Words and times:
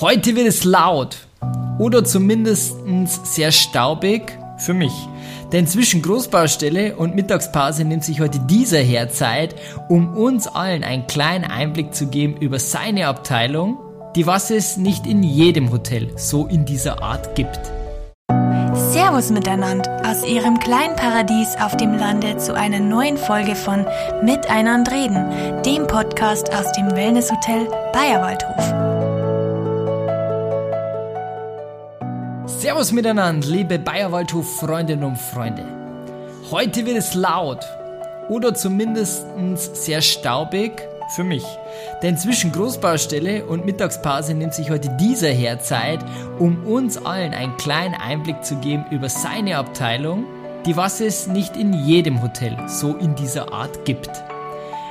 Heute 0.00 0.36
wird 0.36 0.46
es 0.46 0.62
laut 0.62 1.16
oder 1.80 2.04
zumindest 2.04 2.76
sehr 3.24 3.50
staubig 3.50 4.38
für 4.56 4.72
mich. 4.72 4.92
Denn 5.50 5.66
zwischen 5.66 6.02
Großbaustelle 6.02 6.94
und 6.94 7.16
Mittagspause 7.16 7.84
nimmt 7.84 8.04
sich 8.04 8.20
heute 8.20 8.38
dieser 8.38 8.78
Herr 8.78 9.08
Zeit, 9.08 9.56
um 9.88 10.16
uns 10.16 10.46
allen 10.46 10.84
einen 10.84 11.08
kleinen 11.08 11.44
Einblick 11.44 11.94
zu 11.94 12.06
geben 12.06 12.36
über 12.36 12.60
seine 12.60 13.08
Abteilung, 13.08 13.78
die 14.14 14.24
was 14.24 14.52
es 14.52 14.76
nicht 14.76 15.04
in 15.04 15.24
jedem 15.24 15.72
Hotel 15.72 16.10
so 16.16 16.46
in 16.46 16.64
dieser 16.64 17.02
Art 17.02 17.34
gibt. 17.34 17.58
Servus 18.74 19.30
miteinander 19.30 20.02
aus 20.06 20.24
Ihrem 20.24 20.60
kleinen 20.60 20.94
Paradies 20.94 21.56
auf 21.60 21.76
dem 21.76 21.98
Lande 21.98 22.36
zu 22.36 22.54
einer 22.54 22.78
neuen 22.78 23.16
Folge 23.16 23.56
von 23.56 23.84
Miteinander 24.22 24.92
reden, 24.92 25.62
dem 25.64 25.88
Podcast 25.88 26.54
aus 26.54 26.70
dem 26.72 26.92
Wellnesshotel 26.92 27.68
Bayerwaldhof. 27.92 28.87
Servus 32.68 32.92
miteinander, 32.92 33.48
liebe 33.48 33.78
Bayerwaldhof 33.78 34.58
Freundinnen 34.58 35.02
und 35.02 35.16
Freunde. 35.16 35.64
Heute 36.50 36.84
wird 36.84 36.98
es 36.98 37.14
laut 37.14 37.64
oder 38.28 38.52
zumindest 38.54 39.24
sehr 39.72 40.02
staubig 40.02 40.72
für 41.16 41.24
mich. 41.24 41.46
Denn 42.02 42.18
zwischen 42.18 42.52
Großbaustelle 42.52 43.46
und 43.46 43.64
Mittagspause 43.64 44.34
nimmt 44.34 44.52
sich 44.52 44.68
heute 44.68 44.94
dieser 45.00 45.30
Herr 45.30 45.60
Zeit, 45.60 46.00
um 46.38 46.66
uns 46.66 46.98
allen 46.98 47.32
einen 47.32 47.56
kleinen 47.56 47.94
Einblick 47.94 48.44
zu 48.44 48.56
geben 48.56 48.84
über 48.90 49.08
seine 49.08 49.56
Abteilung, 49.56 50.26
die 50.66 50.76
was 50.76 51.00
es 51.00 51.26
nicht 51.26 51.56
in 51.56 51.72
jedem 51.72 52.20
Hotel 52.20 52.54
so 52.66 52.94
in 52.96 53.14
dieser 53.14 53.50
Art 53.50 53.86
gibt. 53.86 54.10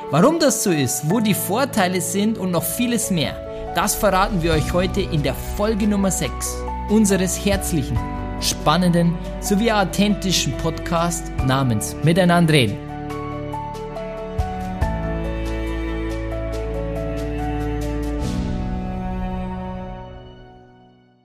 Warum 0.10 0.40
das 0.40 0.64
so 0.64 0.72
ist, 0.72 1.12
wo 1.12 1.20
die 1.20 1.36
Vorteile 1.36 2.02
sind 2.02 2.40
und 2.40 2.50
noch 2.50 2.64
vieles 2.64 3.12
mehr, 3.12 3.36
das 3.76 3.94
verraten 3.94 4.42
wir 4.42 4.54
euch 4.54 4.74
heute 4.74 5.02
in 5.02 5.22
der 5.22 5.36
Folge 5.56 5.86
Nummer 5.86 6.10
6 6.10 6.67
unseres 6.90 7.44
herzlichen, 7.46 7.98
spannenden 8.40 9.14
sowie 9.42 9.72
authentischen 9.72 10.54
Podcast 10.58 11.32
namens 11.46 11.96
Miteinander 12.04 12.54
reden. 12.54 12.78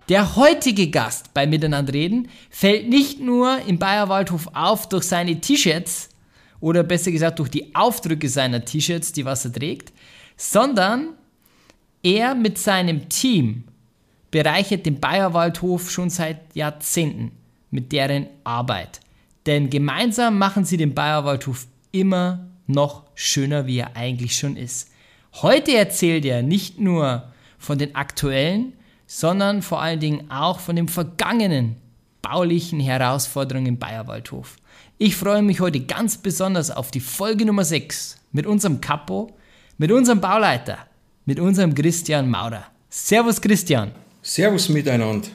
Der 0.09 0.37
heutige 0.37 0.91
Gast 0.91 1.33
bei 1.33 1.47
Miteinander 1.47 1.93
reden 1.93 2.29
fällt 2.51 2.89
nicht 2.89 3.21
nur 3.21 3.59
im 3.67 3.79
Bayerwaldhof 3.79 4.49
auf 4.53 4.89
durch 4.89 5.05
seine 5.05 5.41
T-Shirts 5.41 6.09
oder 6.61 6.83
besser 6.83 7.13
gesagt 7.13 7.39
durch 7.39 7.49
die 7.49 7.75
Aufdrücke 7.75 8.29
seiner 8.29 8.65
T-Shirts, 8.65 9.13
die 9.13 9.25
was 9.25 9.45
er 9.45 9.53
trägt, 9.53 9.93
sondern 10.37 11.15
er 12.03 12.35
mit 12.35 12.59
seinem 12.59 13.09
Team 13.09 13.65
bereichert 14.33 14.87
den 14.87 14.99
Bayerwaldhof 14.99 15.89
schon 15.91 16.11
seit 16.11 16.57
Jahrzehnten 16.57 17.31
mit 17.71 17.93
deren 17.93 18.27
Arbeit. 18.43 18.99
Denn 19.47 19.71
gemeinsam 19.71 20.39
machen 20.39 20.65
sie 20.65 20.77
den 20.77 20.95
Bayerwaldhof 20.95 21.69
immer 21.93 22.49
noch 22.67 23.05
schöner, 23.15 23.67
wie 23.67 23.79
er 23.79 23.97
eigentlich 23.97 24.37
schon 24.37 24.57
ist. 24.57 24.91
Heute 25.35 25.77
erzählt 25.77 26.25
er 26.25 26.43
nicht 26.43 26.81
nur 26.81 27.31
von 27.59 27.79
den 27.79 27.95
aktuellen, 27.95 28.73
sondern 29.07 29.63
vor 29.63 29.81
allen 29.81 30.01
Dingen 30.01 30.31
auch 30.31 30.59
von 30.59 30.77
den 30.77 30.89
vergangenen 30.89 31.77
baulichen 32.23 32.81
Herausforderungen 32.81 33.67
im 33.67 33.79
Bayerwaldhof. 33.79 34.57
Ich 34.99 35.17
freue 35.17 35.43
mich 35.43 35.61
heute 35.61 35.81
ganz 35.81 36.19
besonders 36.19 36.71
auf 36.71 36.91
die 36.91 37.01
Folge 37.01 37.45
Nummer 37.45 37.65
6 37.65 38.17
mit 38.33 38.47
unserem 38.47 38.81
Capo, 38.81 39.37
mit 39.77 39.91
unserem 39.93 40.21
Bauleiter, 40.21 40.79
mit 41.27 41.41
unserem 41.41 41.75
Christian 41.75 42.31
Maurer. 42.31 42.65
Servus 42.89 43.41
Christian. 43.41 43.93
Servus 44.25 44.69
miteinander. 44.69 45.27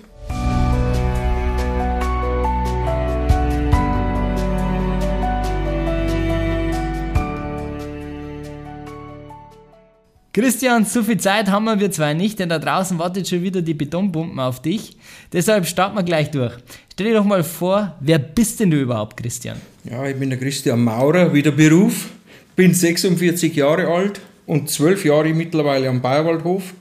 Christian, 10.31 10.85
so 10.85 11.03
viel 11.03 11.17
Zeit 11.17 11.49
haben 11.49 11.65
wir 11.65 11.91
zwei 11.91 12.13
nicht, 12.13 12.39
denn 12.39 12.47
da 12.47 12.59
draußen 12.59 12.97
wartet 12.97 13.27
schon 13.27 13.43
wieder 13.43 13.61
die 13.61 13.73
Betonpumpen 13.73 14.39
auf 14.39 14.61
dich. 14.61 14.95
Deshalb 15.33 15.65
starten 15.65 15.97
wir 15.97 16.03
gleich 16.03 16.31
durch. 16.31 16.53
Stell 16.93 17.07
dir 17.07 17.15
doch 17.15 17.25
mal 17.25 17.43
vor, 17.43 17.97
wer 17.99 18.19
bist 18.19 18.61
denn 18.61 18.71
du 18.71 18.79
überhaupt, 18.79 19.17
Christian? 19.17 19.57
Ja, 19.83 20.07
ich 20.07 20.15
bin 20.15 20.29
der 20.29 20.39
Christian 20.39 20.81
Maurer, 20.81 21.33
wieder 21.33 21.51
Beruf, 21.51 22.11
bin 22.55 22.73
46 22.73 23.53
Jahre 23.53 23.87
alt 23.87 24.21
und 24.45 24.69
12 24.69 25.03
Jahre 25.03 25.33
mittlerweile 25.33 25.89
am 25.89 26.01
Bayerwaldhof 26.01 26.73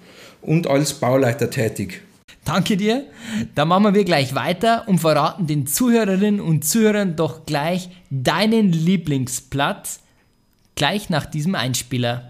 und 0.46 0.66
als 0.66 0.94
Bauleiter 0.94 1.50
tätig. 1.50 2.02
Danke 2.44 2.76
dir. 2.76 3.04
Dann 3.54 3.68
machen 3.68 3.92
wir 3.94 4.04
gleich 4.04 4.34
weiter 4.34 4.84
und 4.86 5.00
verraten 5.00 5.46
den 5.46 5.66
Zuhörerinnen 5.66 6.40
und 6.40 6.64
Zuhörern 6.64 7.16
doch 7.16 7.44
gleich 7.44 7.90
deinen 8.10 8.72
Lieblingsplatz 8.72 10.00
gleich 10.76 11.08
nach 11.08 11.24
diesem 11.26 11.54
Einspieler. 11.54 12.22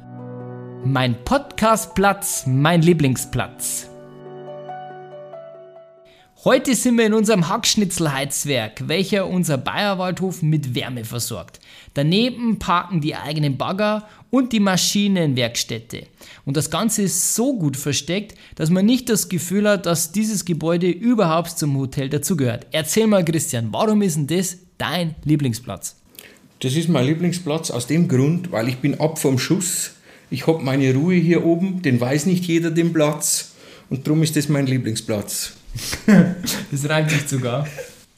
Mein 0.85 1.17
Podcastplatz, 1.25 2.45
mein 2.47 2.81
Lieblingsplatz. 2.81 3.89
Heute 6.45 6.77
sind 6.77 6.97
wir 6.97 7.07
in 7.07 7.15
unserem 7.15 7.49
Hackschnitzelheizwerk, 7.49 8.87
welcher 8.87 9.27
unser 9.27 9.59
Bayerwaldhof 9.59 10.43
mit 10.43 10.77
Wärme 10.77 11.05
versorgt. 11.05 11.59
Daneben 11.97 12.59
parken 12.59 13.01
die 13.01 13.15
eigenen 13.15 13.57
Bagger 13.57 14.07
und 14.29 14.53
die 14.53 14.61
Maschinenwerkstätte. 14.61 16.03
Und 16.45 16.55
das 16.55 16.71
Ganze 16.71 17.01
ist 17.01 17.35
so 17.35 17.59
gut 17.59 17.79
versteckt, 17.79 18.35
dass 18.55 18.69
man 18.69 18.85
nicht 18.85 19.09
das 19.09 19.31
Gefühl 19.31 19.67
hat, 19.67 19.87
dass 19.87 20.13
dieses 20.13 20.45
Gebäude 20.45 20.91
überhaupt 20.91 21.59
zum 21.59 21.75
Hotel 21.79 22.11
dazugehört. 22.11 22.67
Erzähl 22.71 23.07
mal, 23.07 23.25
Christian, 23.25 23.69
warum 23.71 24.03
ist 24.03 24.17
denn 24.17 24.27
das 24.27 24.59
dein 24.77 25.15
Lieblingsplatz? 25.25 25.97
Das 26.61 26.75
ist 26.75 26.91
mein 26.91 27.07
Lieblingsplatz 27.07 27.71
aus 27.71 27.87
dem 27.87 28.09
Grund, 28.09 28.53
weil 28.53 28.69
ich 28.69 28.77
bin 28.77 29.01
ab 29.01 29.19
vom 29.19 29.39
Schuss. 29.39 29.93
Ich 30.31 30.47
habe 30.47 30.63
meine 30.63 30.93
Ruhe 30.95 31.15
hier 31.15 31.47
oben, 31.47 31.81
den 31.81 31.99
weiß 31.99 32.27
nicht 32.27 32.45
jeder 32.45 32.71
den 32.71 32.93
Platz 32.93 33.53
und 33.89 34.07
darum 34.07 34.23
ist 34.23 34.37
das 34.37 34.51
mein 34.51 34.67
Lieblingsplatz. 34.67 35.55
das 36.71 36.89
reimt 36.91 37.11
sich 37.11 37.27
sogar. 37.27 37.67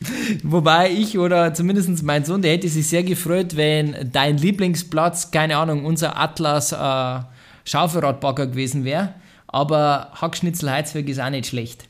Wobei 0.43 0.91
ich 0.91 1.19
oder 1.19 1.55
zumindest 1.55 2.03
mein 2.03 2.25
Sohn, 2.25 2.43
der 2.43 2.53
hätte 2.53 2.69
sich 2.69 2.89
sehr 2.89 3.03
gefreut, 3.03 3.57
wenn 3.57 4.11
dein 4.13 4.39
Lieblingsplatz, 4.39 5.31
keine 5.31 5.57
Ahnung, 5.57 5.85
unser 5.85 6.19
Atlas 6.19 6.73
äh, 6.73 7.21
Schaufelradbagger 7.65 8.47
gewesen 8.47 8.85
wäre. 8.85 9.15
Aber 9.49 10.11
Hackschnitzel 10.15 10.71
Heizwerk 10.71 11.09
ist 11.09 11.21
auch 11.21 11.31
nicht 11.31 11.47
schlecht. 11.47 11.85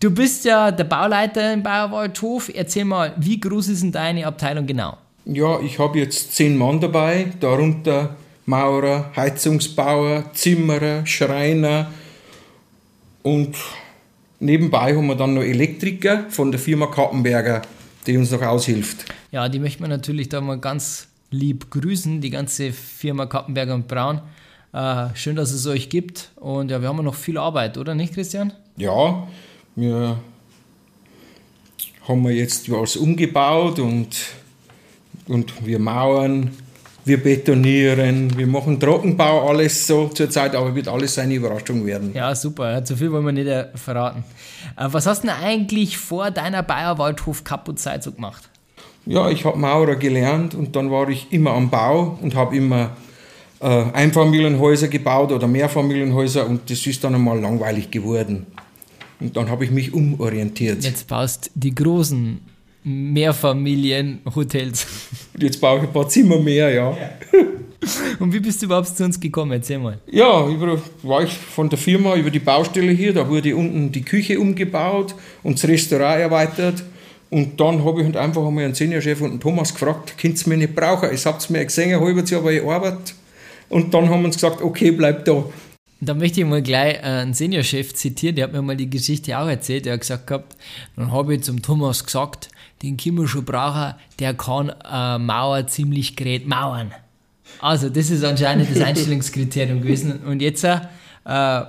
Du 0.00 0.10
bist 0.10 0.44
ja 0.44 0.70
der 0.70 0.84
Bauleiter 0.84 1.52
im 1.52 1.62
Bayerwaldhof. 1.62 2.50
Erzähl 2.52 2.84
mal, 2.84 3.14
wie 3.16 3.38
groß 3.38 3.68
ist 3.68 3.82
denn 3.82 3.92
deine 3.92 4.26
Abteilung 4.26 4.66
genau? 4.66 4.96
Ja, 5.24 5.60
ich 5.60 5.78
habe 5.78 5.98
jetzt 5.98 6.34
zehn 6.34 6.56
Mann 6.56 6.80
dabei, 6.80 7.32
darunter 7.38 8.16
Maurer, 8.46 9.10
Heizungsbauer, 9.14 10.32
Zimmerer, 10.32 11.04
Schreiner 11.06 11.92
und 13.22 13.54
Nebenbei 14.40 14.94
haben 14.94 15.06
wir 15.06 15.16
dann 15.16 15.34
noch 15.34 15.42
Elektriker 15.42 16.26
von 16.30 16.52
der 16.52 16.60
Firma 16.60 16.86
Kappenberger, 16.86 17.62
die 18.06 18.16
uns 18.16 18.30
noch 18.30 18.42
aushilft. 18.42 19.04
Ja, 19.32 19.48
die 19.48 19.58
möchten 19.58 19.82
wir 19.82 19.88
natürlich 19.88 20.28
da 20.28 20.40
mal 20.40 20.58
ganz 20.58 21.08
lieb 21.30 21.70
grüßen, 21.70 22.20
die 22.20 22.30
ganze 22.30 22.72
Firma 22.72 23.26
Kappenberger 23.26 23.74
und 23.74 23.88
Braun. 23.88 24.20
Äh, 24.72 25.08
schön, 25.14 25.34
dass 25.34 25.50
es 25.50 25.66
euch 25.66 25.88
gibt. 25.88 26.30
Und 26.36 26.70
ja, 26.70 26.80
wir 26.80 26.88
haben 26.88 27.04
noch 27.04 27.14
viel 27.14 27.36
Arbeit, 27.36 27.78
oder 27.78 27.94
nicht, 27.94 28.14
Christian? 28.14 28.52
Ja, 28.76 29.26
wir 29.74 30.18
haben 32.06 32.24
wir 32.24 32.32
jetzt 32.32 32.70
was 32.70 32.96
umgebaut 32.96 33.78
und, 33.80 34.16
und 35.26 35.66
wir 35.66 35.78
mauern 35.78 36.52
wir 37.08 37.22
betonieren, 37.22 38.36
wir 38.36 38.46
machen 38.46 38.78
Trockenbau, 38.78 39.48
alles 39.48 39.86
so 39.86 40.08
zurzeit, 40.08 40.54
aber 40.54 40.74
wird 40.74 40.88
alles 40.88 41.18
eine 41.18 41.34
Überraschung 41.34 41.84
werden. 41.86 42.12
Ja, 42.14 42.34
super, 42.34 42.84
zu 42.84 42.96
viel 42.96 43.10
wollen 43.10 43.24
wir 43.24 43.32
nicht 43.32 43.48
äh, 43.48 43.66
verraten. 43.74 44.24
Äh, 44.76 44.86
was 44.90 45.06
hast 45.06 45.24
du 45.24 45.28
denn 45.28 45.36
eigentlich 45.36 45.98
vor 45.98 46.30
deiner 46.30 46.62
Bayerwaldhof 46.62 47.42
Kaputzeit 47.42 48.02
so 48.02 48.12
gemacht? 48.12 48.48
Ja, 49.06 49.30
ich 49.30 49.44
habe 49.44 49.58
Maurer 49.58 49.96
gelernt 49.96 50.54
und 50.54 50.76
dann 50.76 50.90
war 50.90 51.08
ich 51.08 51.32
immer 51.32 51.52
am 51.52 51.70
Bau 51.70 52.18
und 52.20 52.34
habe 52.34 52.54
immer 52.56 52.90
äh, 53.60 53.66
Einfamilienhäuser 53.66 54.88
gebaut 54.88 55.32
oder 55.32 55.48
Mehrfamilienhäuser 55.48 56.46
und 56.46 56.70
das 56.70 56.86
ist 56.86 57.02
dann 57.02 57.14
einmal 57.14 57.40
langweilig 57.40 57.90
geworden. 57.90 58.46
Und 59.18 59.36
dann 59.36 59.48
habe 59.48 59.64
ich 59.64 59.70
mich 59.70 59.94
umorientiert. 59.94 60.84
Jetzt 60.84 61.08
baust 61.08 61.50
die 61.54 61.74
großen 61.74 62.40
Mehrfamilienhotels. 62.88 64.86
Jetzt 65.38 65.60
baue 65.60 65.78
ich 65.78 65.84
ein 65.84 65.92
paar 65.92 66.08
Zimmer 66.08 66.38
mehr, 66.38 66.70
ja. 66.70 66.90
ja. 66.90 67.10
Und 68.18 68.32
wie 68.32 68.40
bist 68.40 68.60
du 68.60 68.66
überhaupt 68.66 68.88
zu 68.88 69.04
uns 69.04 69.20
gekommen? 69.20 69.52
Erzähl 69.52 69.78
mal. 69.78 69.98
Ja, 70.10 70.46
über, 70.48 70.80
war 71.02 71.22
ich 71.22 71.32
von 71.32 71.68
der 71.68 71.78
Firma 71.78 72.16
über 72.16 72.30
die 72.30 72.38
Baustelle 72.38 72.92
hier, 72.92 73.12
da 73.12 73.28
wurde 73.28 73.54
unten 73.54 73.92
die 73.92 74.02
Küche 74.02 74.40
umgebaut 74.40 75.14
und 75.42 75.62
das 75.62 75.68
Restaurant 75.68 76.20
erweitert. 76.20 76.82
Und 77.30 77.60
dann 77.60 77.84
habe 77.84 78.00
ich 78.00 78.06
halt 78.06 78.16
einfach 78.16 78.44
einmal 78.44 78.64
einen 78.64 78.74
Seniorchef 78.74 79.20
und 79.20 79.32
den 79.32 79.40
Thomas 79.40 79.72
gefragt, 79.72 80.16
könnt 80.16 80.40
ihr 80.40 80.48
mich 80.48 80.58
nicht 80.58 80.74
brauchen? 80.74 81.10
Es 81.10 81.26
habt 81.26 81.48
mir 81.50 81.64
gesehen, 81.64 82.00
halber 82.00 82.24
Jahr 82.24 82.40
bei 82.40 82.62
Arbeit. 82.62 83.14
Und 83.68 83.92
dann 83.92 84.08
haben 84.08 84.22
wir 84.22 84.26
uns 84.26 84.36
gesagt, 84.36 84.62
okay, 84.62 84.90
bleib 84.90 85.26
da. 85.26 85.44
Da 86.00 86.14
möchte 86.14 86.40
ich 86.40 86.46
mal 86.46 86.62
gleich 86.62 86.94
äh, 86.94 87.00
einen 87.02 87.34
Seniorchef 87.34 87.92
zitieren, 87.92 88.36
der 88.36 88.44
hat 88.44 88.52
mir 88.52 88.62
mal 88.62 88.76
die 88.76 88.88
Geschichte 88.88 89.36
auch 89.38 89.48
erzählt. 89.48 89.84
Der 89.84 89.94
hat 89.94 90.00
gesagt 90.00 90.26
gehabt, 90.26 90.56
dann 90.96 91.12
habe 91.12 91.34
ich 91.34 91.42
zum 91.42 91.60
Thomas 91.60 92.04
gesagt, 92.04 92.48
den 92.82 92.98
wir 92.98 93.28
schon 93.28 93.44
brauchen, 93.44 93.94
der 94.18 94.34
kann 94.34 94.72
äh, 94.90 95.18
Mauer 95.18 95.66
ziemlich 95.66 96.16
gerät 96.16 96.46
mauern. 96.46 96.92
Also, 97.60 97.88
das 97.88 98.10
ist 98.10 98.24
anscheinend 98.24 98.70
das 98.70 98.80
Einstellungskriterium 98.84 99.80
gewesen. 99.80 100.20
Und 100.26 100.42
jetzt 100.42 100.64
äh, 100.64 100.78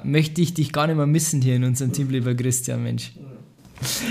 möchte 0.04 0.42
ich 0.42 0.54
dich 0.54 0.72
gar 0.72 0.88
nicht 0.88 0.96
mehr 0.96 1.08
missen 1.08 1.42
hier 1.42 1.56
in 1.56 1.64
unserem 1.64 1.92
Team, 1.92 2.10
lieber 2.10 2.34
Christian, 2.36 2.84
Mensch. 2.84 3.12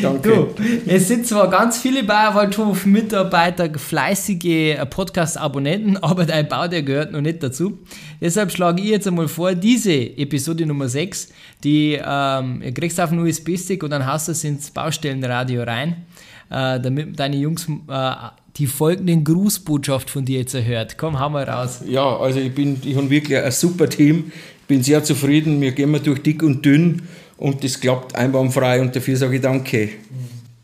Danke. 0.01 0.29
Du, 0.31 0.55
es 0.87 1.09
sind 1.09 1.27
zwar 1.27 1.51
ganz 1.51 1.79
viele 1.79 2.03
Bayerwaldhof-Mitarbeiter, 2.03 3.79
fleißige 3.79 4.79
Podcast-Abonnenten, 4.89 5.97
aber 6.03 6.25
dein 6.25 6.49
Bau, 6.49 6.69
der 6.69 6.83
gehört 6.83 7.13
noch 7.13 7.21
nicht 7.21 7.43
dazu. 7.43 7.79
Deshalb 8.21 8.51
schlage 8.51 8.83
ich 8.83 8.89
jetzt 8.89 9.07
einmal 9.07 9.29
vor, 9.29 9.55
diese 9.55 9.93
Episode 9.93 10.65
Nummer 10.65 10.89
6, 10.89 11.29
die 11.65 11.99
ähm, 12.03 12.63
kriegst 12.75 13.01
auf 13.01 13.13
einen 13.13 13.21
USB-Stick 13.21 13.83
und 13.83 13.91
dann 13.91 14.07
hast 14.07 14.29
du 14.29 14.33
es 14.33 14.43
ins 14.45 14.71
Baustellenradio 14.71 15.63
rein, 15.65 16.07
äh, 16.51 16.81
damit 16.81 17.19
deine 17.19 17.37
Jungs 17.37 17.67
äh, 17.89 18.13
die 18.57 18.67
folgenden 18.67 19.25
Grußbotschaft 19.25 20.11
von 20.11 20.25
dir 20.25 20.41
jetzt 20.41 20.55
erhört. 20.55 20.99
Komm, 20.99 21.21
hau 21.21 21.31
mal 21.31 21.45
raus. 21.45 21.81
Ja, 21.87 22.17
also 22.17 22.41
ich 22.41 22.55
bin, 22.55 22.81
ich 22.85 22.97
habe 22.97 23.09
wirklich 23.09 23.39
ein 23.39 23.53
super 23.53 23.89
Team, 23.89 24.33
bin 24.67 24.83
sehr 24.83 25.05
zufrieden, 25.05 25.61
wir 25.61 25.73
gehen 25.73 25.99
durch 26.03 26.23
dick 26.23 26.43
und 26.43 26.65
dünn 26.65 27.03
und 27.37 27.63
das 27.63 27.81
klappt 27.81 28.17
einwandfrei 28.17 28.81
und 28.81 28.95
dafür 28.97 29.17
sage 29.17 29.37
ich 29.37 29.43
Danke. 29.43 29.91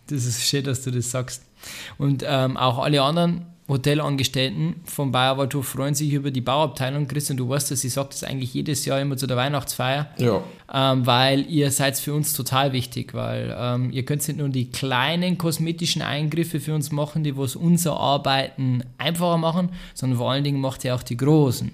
Das 0.08 0.26
ist 0.26 0.42
schön, 0.42 0.64
dass 0.64 0.82
du 0.82 0.90
das 0.90 1.10
sagst. 1.10 1.42
Und 1.96 2.24
ähm, 2.26 2.56
auch 2.56 2.78
alle 2.78 3.00
anderen 3.00 3.46
Hotelangestellten 3.66 4.76
vom 4.84 5.10
Bayerwaldhof 5.10 5.66
freuen 5.66 5.94
sich 5.94 6.12
über 6.12 6.30
die 6.30 6.42
Bauabteilung. 6.42 7.08
Christian, 7.08 7.38
du 7.38 7.48
weißt 7.48 7.70
das, 7.70 7.82
ich 7.82 7.94
sage 7.94 8.08
das 8.10 8.22
eigentlich 8.22 8.52
jedes 8.52 8.84
Jahr 8.84 9.00
immer 9.00 9.16
zu 9.16 9.26
der 9.26 9.38
Weihnachtsfeier, 9.38 10.10
ja. 10.18 10.42
ähm, 10.72 11.06
weil 11.06 11.50
ihr 11.50 11.70
seid 11.70 11.98
für 11.98 12.12
uns 12.12 12.34
total 12.34 12.74
wichtig, 12.74 13.14
weil 13.14 13.56
ähm, 13.58 13.90
ihr 13.90 14.04
könnt 14.04 14.26
nicht 14.28 14.36
nur 14.36 14.50
die 14.50 14.70
kleinen 14.70 15.38
kosmetischen 15.38 16.02
Eingriffe 16.02 16.60
für 16.60 16.74
uns 16.74 16.92
machen, 16.92 17.24
die 17.24 17.38
was 17.38 17.56
unser 17.56 17.96
Arbeiten 17.96 18.84
einfacher 18.98 19.38
machen, 19.38 19.70
sondern 19.94 20.18
vor 20.18 20.30
allen 20.30 20.44
Dingen 20.44 20.60
macht 20.60 20.84
ihr 20.84 20.94
auch 20.94 21.02
die 21.02 21.16
großen, 21.16 21.72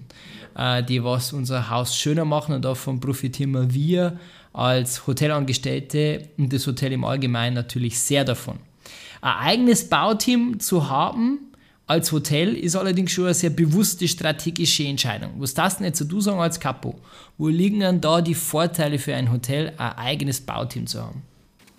äh, 0.57 0.85
die 0.85 1.03
was 1.03 1.33
unser 1.33 1.71
Haus 1.71 1.97
schöner 1.97 2.25
machen 2.25 2.55
und 2.55 2.65
davon 2.65 3.01
profitieren 3.01 3.75
wir 3.75 4.17
als 4.53 5.09
Hotelangestellte 5.09 6.29
und 6.39 6.53
das 6.53 6.69
Hotel 6.69 6.93
im 6.93 7.05
Allgemeinen 7.05 7.55
natürlich 7.55 7.99
sehr 7.99 8.25
davon. 8.25 8.59
Ein 9.23 9.49
eigenes 9.49 9.89
Bauteam 9.89 10.61
zu 10.61 10.89
haben 10.89 11.50
als 11.91 12.13
Hotel 12.13 12.55
ist 12.55 12.77
allerdings 12.77 13.11
schon 13.11 13.25
eine 13.25 13.35
sehr 13.35 13.51
bewusste 13.51 14.07
strategische 14.07 14.85
Entscheidung. 14.85 15.33
Was 15.39 15.55
das 15.55 15.79
denn 15.79 15.87
jetzt 15.87 16.01
du 16.01 16.21
sagen 16.21 16.39
als 16.39 16.61
Capo? 16.61 16.95
Wo 17.37 17.49
liegen 17.49 17.81
dann 17.81 18.01
da 18.01 18.21
die 18.21 18.37
Vorteile 18.37 19.01
für 19.01 19.13
ein 19.13 19.33
Hotel, 19.33 19.73
ein 19.77 19.93
eigenes 19.99 20.41
Bauteam 20.41 20.87
zu 20.87 21.03
haben? 21.03 21.23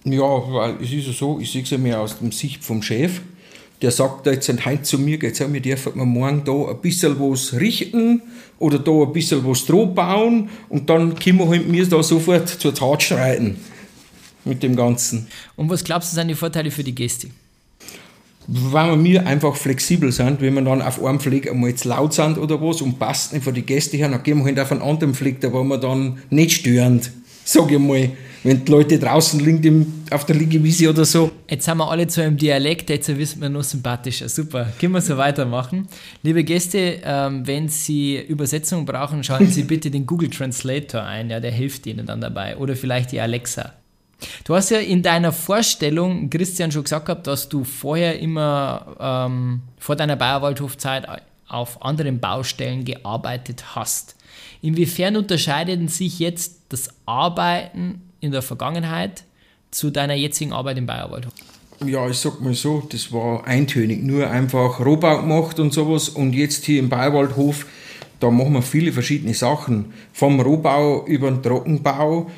Ja, 0.04 0.22
weil 0.22 0.76
es 0.82 0.92
ist 0.92 1.08
ja 1.08 1.14
so, 1.14 1.40
ich 1.40 1.50
sehe 1.50 1.64
es 1.64 1.70
ja 1.70 1.78
mehr 1.78 2.02
aus 2.02 2.20
der 2.20 2.30
Sicht 2.34 2.62
vom 2.62 2.84
Chef. 2.84 3.22
Der 3.82 3.92
sagt 3.92 4.28
da 4.28 4.32
jetzt 4.32 4.50
heute 4.66 4.82
zu 4.82 5.00
mir, 5.00 5.18
jetzt 5.18 5.40
wir 5.40 5.62
dürfen 5.62 5.96
wir 5.96 6.06
morgen 6.06 6.44
da 6.44 6.72
ein 6.72 6.82
bisschen 6.82 7.18
was 7.18 7.54
richten 7.54 8.22
oder 8.60 8.80
da 8.80 8.92
ein 8.92 9.14
bisschen 9.14 9.48
was 9.48 9.66
drauf 9.66 9.96
bauen 9.96 10.50
und 10.68 10.90
dann 10.90 11.18
können 11.18 11.40
wir 11.40 11.48
halt 11.48 11.70
mir 11.70 11.88
da 11.88 12.04
sofort 12.04 12.50
zur 12.50 12.76
Tat 12.76 13.02
schreiten 13.02 13.56
mit 14.44 14.62
dem 14.62 14.76
Ganzen. 14.76 15.28
Und 15.56 15.70
was 15.70 15.86
glaubst 15.86 16.12
du, 16.12 16.16
sind 16.16 16.28
die 16.28 16.36
Vorteile 16.36 16.70
für 16.70 16.84
die 16.84 16.94
Gäste? 16.94 17.30
Weil 18.48 19.04
wir 19.04 19.28
einfach 19.28 19.56
flexibel 19.56 20.12
sind, 20.12 20.42
wenn 20.42 20.56
wir 20.56 20.62
dann 20.62 20.82
auf 20.82 21.04
einem 21.04 21.20
Fleck 21.20 21.50
einmal 21.50 21.76
zu 21.76 21.90
laut 21.90 22.14
sind 22.14 22.38
oder 22.38 22.62
was 22.62 22.82
und 22.82 23.00
passt 23.00 23.34
nicht 23.34 23.44
für 23.44 23.54
die 23.54 23.62
Gäste 23.62 23.98
her, 23.98 24.10
dann 24.10 24.24
gehen 24.24 24.40
wir 24.40 24.46
halt 24.46 24.60
auf 24.60 24.72
einen 24.72 24.82
anderen 24.82 25.14
Fleck, 25.14 25.40
da 25.42 25.54
wo 25.54 25.64
wir 25.64 25.78
dann 25.78 26.20
nicht 26.30 26.52
störend, 26.52 27.12
sage 27.46 27.76
ich 27.76 27.80
mal 27.80 28.10
wenn 28.44 28.66
die 28.66 28.72
Leute 28.72 28.98
draußen 28.98 29.40
liegen 29.40 30.06
auf 30.10 30.26
der 30.26 30.36
Liegewiese 30.36 30.90
oder 30.90 31.06
so. 31.06 31.32
Jetzt 31.50 31.66
sind 31.66 31.78
wir 31.78 31.90
alle 31.90 32.08
zu 32.08 32.22
einem 32.22 32.38
Dialekt, 32.38 32.90
jetzt 32.90 33.16
wissen 33.16 33.42
wir 33.42 33.50
noch 33.50 33.64
sympathischer. 33.64 34.30
Super, 34.30 34.72
können 34.80 34.94
wir 34.94 35.02
so 35.02 35.18
weitermachen. 35.18 35.88
Liebe 36.24 36.44
Gäste, 36.44 37.02
ähm, 37.04 37.46
wenn 37.46 37.70
Sie 37.70 38.18
Übersetzung 38.18 38.86
brauchen, 38.86 39.24
schalten 39.24 39.48
Sie 39.48 39.64
bitte 39.72 39.92
den 39.92 40.06
Google 40.06 40.30
Translator 40.30 41.04
ein, 41.04 41.30
ja, 41.30 41.40
der 41.40 41.52
hilft 41.52 41.86
Ihnen 41.86 42.06
dann 42.06 42.22
dabei. 42.22 42.58
Oder 42.58 42.76
vielleicht 42.76 43.12
die 43.12 43.20
Alexa. 43.20 43.74
Du 44.44 44.56
hast 44.56 44.70
ja 44.70 44.80
in 44.80 45.02
deiner 45.02 45.32
Vorstellung, 45.32 46.30
Christian, 46.30 46.72
schon 46.72 46.84
gesagt 46.84 47.06
gehabt, 47.06 47.28
dass 47.28 47.50
du 47.50 47.64
vorher 47.64 48.20
immer 48.20 48.96
ähm, 49.00 49.62
vor 49.78 49.96
deiner 49.96 50.16
Bayerwaldhofzeit 50.16 51.08
auf 51.48 51.84
anderen 51.84 52.20
Baustellen 52.20 52.86
gearbeitet 52.86 53.76
hast. 53.76 54.16
Inwiefern 54.62 55.18
unterscheidet 55.18 55.90
sich 55.92 56.20
jetzt 56.20 56.62
das 56.70 56.90
Arbeiten 57.06 58.02
in 58.20 58.32
der 58.32 58.42
Vergangenheit 58.42 59.24
zu 59.72 59.90
deiner 59.90 60.14
jetzigen 60.14 60.54
Arbeit 60.54 60.78
im 60.78 60.86
Bayerwaldhof? 60.86 61.34
Ja, 61.84 62.08
ich 62.08 62.18
sag 62.18 62.42
mal 62.42 62.54
so, 62.54 62.84
das 62.92 63.12
war 63.12 63.48
eintönig, 63.48 64.04
nur 64.04 64.30
einfach 64.30 64.80
Rohbau 64.80 65.22
gemacht 65.22 65.60
und 65.60 65.74
sowas. 65.74 66.10
Und 66.10 66.34
jetzt 66.34 66.66
hier 66.66 66.80
im 66.80 66.90
Bayerwaldhof, 66.90 67.66
da 68.20 68.30
machen 68.30 68.54
wir 68.54 68.62
viele 68.62 68.92
verschiedene 68.92 69.34
Sachen. 69.34 69.92
Vom 70.14 70.40
Rohbau 70.40 71.08
über 71.08 71.32
den 71.32 71.42
Trockenbau, 71.42 72.30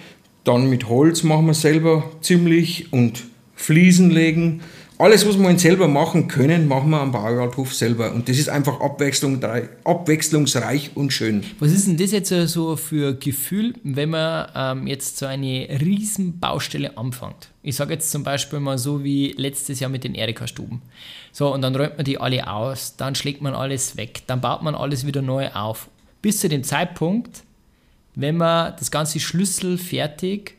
dann 0.43 0.69
mit 0.69 0.89
Holz 0.89 1.23
machen 1.23 1.47
wir 1.47 1.53
selber 1.53 2.11
ziemlich 2.21 2.91
und 2.91 3.23
Fliesen 3.55 4.09
legen 4.09 4.61
alles, 4.99 5.27
was 5.27 5.37
wir 5.37 5.59
selber 5.59 5.87
machen 5.87 6.27
können, 6.27 6.67
machen 6.67 6.91
wir 6.91 7.01
am 7.01 7.11
Bauwaldhof 7.11 7.73
selber. 7.73 8.13
Und 8.13 8.29
das 8.29 8.37
ist 8.37 8.47
einfach 8.47 8.79
abwechslungsreich 8.79 10.91
und 10.95 11.11
schön. 11.11 11.43
Was 11.59 11.71
ist 11.71 11.87
denn 11.87 11.97
das 11.97 12.11
jetzt 12.11 12.29
so 12.29 12.75
für 12.75 13.15
Gefühl, 13.15 13.73
wenn 13.83 14.11
man 14.11 14.49
ähm, 14.55 14.85
jetzt 14.87 15.17
so 15.17 15.25
eine 15.25 15.67
riesen 15.81 16.39
Baustelle 16.39 16.95
anfängt? 16.97 17.49
Ich 17.63 17.75
sage 17.75 17.93
jetzt 17.93 18.11
zum 18.11 18.23
Beispiel 18.23 18.59
mal 18.59 18.77
so 18.77 19.03
wie 19.03 19.33
letztes 19.35 19.79
Jahr 19.79 19.89
mit 19.89 20.03
den 20.03 20.13
Erika-Stuben. 20.15 20.81
So, 21.31 21.51
und 21.53 21.63
dann 21.63 21.75
räumt 21.75 21.97
man 21.97 22.05
die 22.05 22.19
alle 22.19 22.49
aus, 22.49 22.95
dann 22.95 23.15
schlägt 23.15 23.41
man 23.41 23.55
alles 23.55 23.97
weg, 23.97 24.21
dann 24.27 24.41
baut 24.41 24.61
man 24.61 24.75
alles 24.75 25.07
wieder 25.07 25.21
neu 25.21 25.49
auf. 25.49 25.89
Bis 26.21 26.39
zu 26.39 26.47
dem 26.47 26.63
Zeitpunkt, 26.63 27.43
wenn 28.15 28.37
man 28.37 28.73
das 28.77 28.91
ganze 28.91 29.19
Schlüssel 29.19 29.77
fertig 29.77 30.55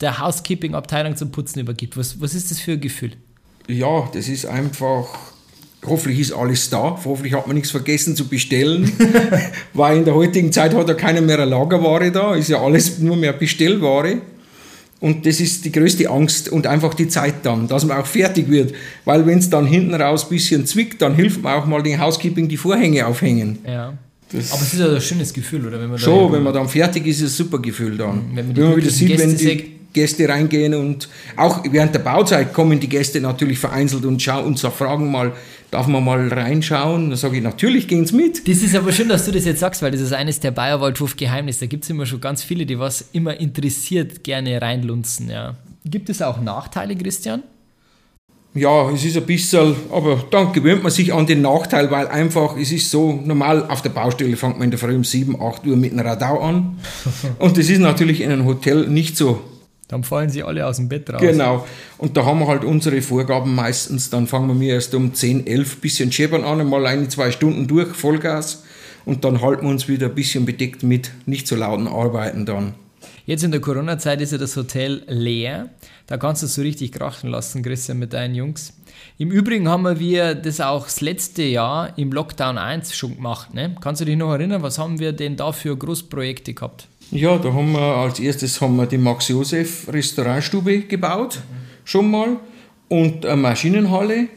der 0.00 0.20
Housekeeping-Abteilung 0.20 1.16
zum 1.16 1.32
Putzen 1.32 1.60
übergibt. 1.60 1.96
Was, 1.96 2.20
was 2.20 2.34
ist 2.34 2.50
das 2.50 2.60
für 2.60 2.72
ein 2.72 2.80
Gefühl? 2.80 3.12
ja, 3.68 4.08
das 4.12 4.28
ist 4.28 4.46
einfach, 4.46 5.06
hoffentlich 5.86 6.20
ist 6.20 6.32
alles 6.32 6.70
da, 6.70 6.98
hoffentlich 7.04 7.34
hat 7.34 7.46
man 7.46 7.54
nichts 7.54 7.70
vergessen 7.70 8.16
zu 8.16 8.26
bestellen, 8.26 8.90
weil 9.74 9.98
in 9.98 10.04
der 10.04 10.14
heutigen 10.14 10.50
Zeit 10.52 10.74
hat 10.74 10.88
ja 10.88 10.94
keiner 10.94 11.20
mehr 11.20 11.38
eine 11.38 11.50
Lagerware 11.50 12.10
da, 12.10 12.34
ist 12.34 12.48
ja 12.48 12.60
alles 12.60 12.98
nur 12.98 13.16
mehr 13.16 13.34
Bestellware. 13.34 14.22
Und 15.00 15.26
das 15.26 15.38
ist 15.38 15.64
die 15.64 15.70
größte 15.70 16.10
Angst 16.10 16.48
und 16.48 16.66
einfach 16.66 16.92
die 16.92 17.06
Zeit 17.06 17.34
dann, 17.44 17.68
dass 17.68 17.84
man 17.84 17.98
auch 17.98 18.06
fertig 18.06 18.50
wird. 18.50 18.74
Weil 19.04 19.24
wenn 19.26 19.38
es 19.38 19.48
dann 19.48 19.64
hinten 19.64 19.94
raus 19.94 20.24
ein 20.24 20.30
bisschen 20.30 20.66
zwickt, 20.66 21.00
dann 21.00 21.14
hilft 21.14 21.40
man 21.40 21.54
auch 21.54 21.66
mal 21.66 21.84
den 21.84 22.00
Housekeeping 22.00 22.48
die 22.48 22.56
Vorhänge 22.56 23.06
aufhängen. 23.06 23.60
Ja. 23.64 23.96
Das 24.30 24.52
Aber 24.52 24.62
es 24.62 24.74
ist 24.74 24.80
ja 24.80 24.92
ein 24.92 25.00
schönes 25.00 25.32
Gefühl, 25.32 25.66
oder? 25.66 25.80
Wenn 25.80 25.90
man 25.90 25.98
schon, 25.98 26.32
wenn 26.32 26.42
man 26.42 26.52
dann 26.52 26.68
fertig 26.68 27.06
ist, 27.06 27.20
ist 27.20 27.32
es 27.32 27.34
ein 27.34 27.44
super 27.44 27.60
Gefühl 27.60 27.96
dann. 27.96 28.30
Wenn 28.34 28.48
man, 28.48 28.56
wenn 28.56 28.68
man 28.68 28.76
wieder 28.76 28.90
sieht, 28.90 29.18
wenn 29.18 29.36
die, 29.36 29.78
Gäste 29.92 30.28
reingehen 30.28 30.74
und 30.74 31.08
auch 31.36 31.64
während 31.70 31.94
der 31.94 32.00
Bauzeit 32.00 32.52
kommen 32.52 32.78
die 32.78 32.88
Gäste 32.88 33.20
natürlich 33.20 33.58
vereinzelt 33.58 34.04
und 34.04 34.22
schauen 34.22 34.44
und 34.44 34.58
fragen 34.60 35.10
mal, 35.10 35.32
darf 35.70 35.86
man 35.86 36.04
mal 36.04 36.28
reinschauen? 36.28 37.10
Da 37.10 37.16
sage 37.16 37.38
ich, 37.38 37.42
natürlich 37.42 37.88
gehen 37.88 38.06
sie 38.06 38.14
mit. 38.14 38.46
Das 38.46 38.58
ist 38.58 38.76
aber 38.76 38.92
schön, 38.92 39.08
dass 39.08 39.24
du 39.24 39.32
das 39.32 39.44
jetzt 39.44 39.60
sagst, 39.60 39.82
weil 39.82 39.90
das 39.90 40.00
ist 40.00 40.12
eines 40.12 40.40
der 40.40 40.50
Bayerwaldhof-Geheimnisse. 40.50 41.60
Da 41.60 41.66
gibt 41.66 41.84
es 41.84 41.90
immer 41.90 42.06
schon 42.06 42.20
ganz 42.20 42.42
viele, 42.42 42.66
die 42.66 42.78
was 42.78 43.08
immer 43.12 43.40
interessiert 43.40 44.24
gerne 44.24 44.60
reinlunzen. 44.60 45.30
Ja. 45.30 45.56
Gibt 45.84 46.10
es 46.10 46.20
auch 46.20 46.40
Nachteile, 46.40 46.94
Christian? 46.94 47.42
Ja, 48.54 48.90
es 48.90 49.04
ist 49.04 49.16
ein 49.16 49.26
bisschen, 49.26 49.76
aber 49.92 50.24
dann 50.30 50.52
gewöhnt 50.52 50.82
man 50.82 50.90
sich 50.90 51.12
an 51.12 51.26
den 51.26 51.42
Nachteil, 51.42 51.90
weil 51.90 52.08
einfach, 52.08 52.56
es 52.56 52.72
ist 52.72 52.90
so, 52.90 53.12
normal 53.12 53.68
auf 53.68 53.82
der 53.82 53.90
Baustelle 53.90 54.36
fängt 54.36 54.58
man 54.58 54.64
in 54.64 54.70
der 54.70 54.78
Früh 54.78 54.96
um 54.96 55.04
7, 55.04 55.40
8 55.40 55.66
Uhr 55.66 55.76
mit 55.76 55.92
einem 55.92 56.06
Radau 56.06 56.40
an. 56.40 56.78
Und 57.38 57.56
das 57.56 57.68
ist 57.68 57.78
natürlich 57.78 58.22
in 58.22 58.32
einem 58.32 58.46
Hotel 58.46 58.88
nicht 58.88 59.16
so 59.16 59.40
dann 59.88 60.04
fallen 60.04 60.28
sie 60.28 60.42
alle 60.42 60.66
aus 60.66 60.76
dem 60.76 60.88
Bett 60.88 61.10
raus. 61.10 61.20
Genau. 61.20 61.66
Und 61.96 62.16
da 62.16 62.26
haben 62.26 62.40
wir 62.40 62.46
halt 62.46 62.62
unsere 62.62 63.00
Vorgaben 63.00 63.54
meistens. 63.54 64.10
Dann 64.10 64.26
fangen 64.26 64.60
wir 64.60 64.74
erst 64.74 64.94
um 64.94 65.14
10, 65.14 65.46
11 65.46 65.80
bisschen 65.80 66.12
scheppern 66.12 66.44
an, 66.44 66.68
mal 66.68 66.86
eine, 66.86 67.08
zwei 67.08 67.30
Stunden 67.30 67.66
durch, 67.66 67.88
Vollgas. 67.96 68.64
Und 69.06 69.24
dann 69.24 69.40
halten 69.40 69.62
wir 69.62 69.70
uns 69.70 69.88
wieder 69.88 70.08
ein 70.08 70.14
bisschen 70.14 70.44
bedeckt 70.44 70.82
mit 70.82 71.10
nicht 71.24 71.48
so 71.48 71.56
lauten 71.56 71.88
Arbeiten 71.88 72.44
dann. 72.44 72.74
Jetzt 73.28 73.44
in 73.44 73.50
der 73.50 73.60
Corona-Zeit 73.60 74.22
ist 74.22 74.32
ja 74.32 74.38
das 74.38 74.56
Hotel 74.56 75.02
leer. 75.06 75.68
Da 76.06 76.16
kannst 76.16 76.40
du 76.40 76.46
es 76.46 76.54
so 76.54 76.62
richtig 76.62 76.92
krachen 76.92 77.28
lassen, 77.28 77.62
Christian, 77.62 77.98
mit 77.98 78.14
deinen 78.14 78.34
Jungs. 78.34 78.72
Im 79.18 79.30
Übrigen 79.30 79.68
haben 79.68 80.00
wir 80.00 80.34
das 80.34 80.62
auch 80.62 80.84
das 80.84 81.02
letzte 81.02 81.42
Jahr 81.42 81.92
im 81.98 82.10
Lockdown 82.10 82.56
1 82.56 82.96
schon 82.96 83.16
gemacht. 83.16 83.52
Ne? 83.52 83.76
Kannst 83.82 84.00
du 84.00 84.06
dich 84.06 84.16
noch 84.16 84.32
erinnern, 84.32 84.62
was 84.62 84.78
haben 84.78 84.98
wir 84.98 85.12
denn 85.12 85.36
da 85.36 85.52
für 85.52 85.76
Großprojekte 85.76 86.54
gehabt? 86.54 86.88
Ja, 87.10 87.36
da 87.36 87.52
haben 87.52 87.72
wir 87.72 87.80
als 87.80 88.18
erstes 88.18 88.62
haben 88.62 88.76
wir 88.76 88.86
die 88.86 88.96
Max 88.96 89.28
Josef 89.28 89.92
Restaurantstube 89.92 90.84
gebaut, 90.84 91.40
schon 91.84 92.10
mal, 92.10 92.38
und 92.88 93.26
eine 93.26 93.36
Maschinenhalle. 93.36 94.28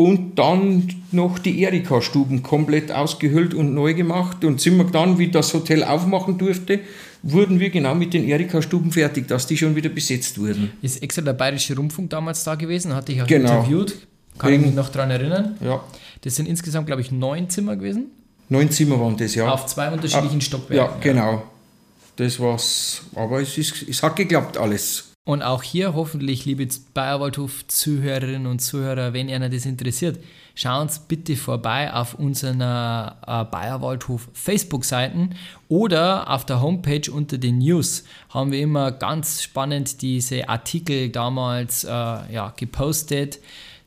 Und 0.00 0.36
dann 0.38 0.88
noch 1.12 1.38
die 1.38 1.60
Erika-Stuben 1.62 2.42
komplett 2.42 2.90
ausgehüllt 2.92 3.54
und 3.54 3.74
neu 3.74 3.94
gemacht. 3.94 4.44
Und 4.44 4.60
sind 4.60 4.76
wir 4.78 4.84
dann, 4.84 5.18
wie 5.18 5.28
das 5.30 5.52
Hotel 5.54 5.84
aufmachen 5.84 6.38
durfte, 6.38 6.80
wurden 7.22 7.60
wir 7.60 7.70
genau 7.70 7.94
mit 7.94 8.14
den 8.14 8.26
Erika-Stuben 8.26 8.92
fertig, 8.92 9.28
dass 9.28 9.46
die 9.46 9.56
schon 9.56 9.76
wieder 9.76 9.90
besetzt 9.90 10.38
wurden. 10.38 10.72
Ist 10.82 11.02
extra 11.02 11.22
der 11.22 11.34
Bayerische 11.34 11.76
Rundfunk 11.76 12.10
damals 12.10 12.44
da 12.44 12.54
gewesen, 12.54 12.94
hatte 12.94 13.12
ich 13.12 13.22
auch 13.22 13.26
Genau. 13.26 13.58
interviewt. 13.58 13.94
Kann 14.38 14.50
Wegen- 14.52 14.60
ich 14.62 14.66
mich 14.68 14.76
noch 14.76 14.88
daran 14.88 15.10
erinnern. 15.10 15.56
Ja, 15.62 15.82
Das 16.22 16.36
sind 16.36 16.48
insgesamt, 16.48 16.86
glaube 16.86 17.02
ich, 17.02 17.10
neun 17.12 17.50
Zimmer 17.50 17.76
gewesen. 17.76 18.06
neun 18.48 18.70
Zimmer 18.70 18.98
waren 19.00 19.16
das, 19.16 19.34
ja. 19.34 19.50
Auf 19.52 19.66
zwei 19.66 19.90
unterschiedlichen 19.90 20.40
Ja, 20.40 20.44
Stockwerken. 20.46 21.00
genau. 21.02 21.42
Das 22.16 22.38
war's. 22.40 23.02
Aber 23.14 23.40
es, 23.40 23.56
ist, 23.58 23.84
es 23.88 24.02
hat 24.02 24.16
geklappt 24.16 24.56
alles. 24.58 25.09
Und 25.24 25.42
auch 25.42 25.62
hier 25.62 25.94
hoffentlich, 25.94 26.46
liebe 26.46 26.66
Bayerwaldhof-Zuhörerinnen 26.94 28.46
und 28.46 28.60
Zuhörer, 28.60 29.12
wenn 29.12 29.28
ihr 29.28 29.38
das 29.38 29.66
interessiert, 29.66 30.18
schaut 30.54 30.90
bitte 31.08 31.36
vorbei 31.36 31.92
auf 31.92 32.14
unseren 32.14 32.62
äh, 32.62 33.44
Bayerwaldhof-Facebook-Seiten 33.44 35.34
oder 35.68 36.30
auf 36.30 36.46
der 36.46 36.62
Homepage 36.62 37.12
unter 37.12 37.36
den 37.36 37.58
News. 37.58 38.04
Haben 38.30 38.50
wir 38.50 38.60
immer 38.60 38.92
ganz 38.92 39.42
spannend 39.42 40.00
diese 40.00 40.48
Artikel 40.48 41.10
damals 41.10 41.84
äh, 41.84 41.88
ja, 41.88 42.54
gepostet, 42.56 43.40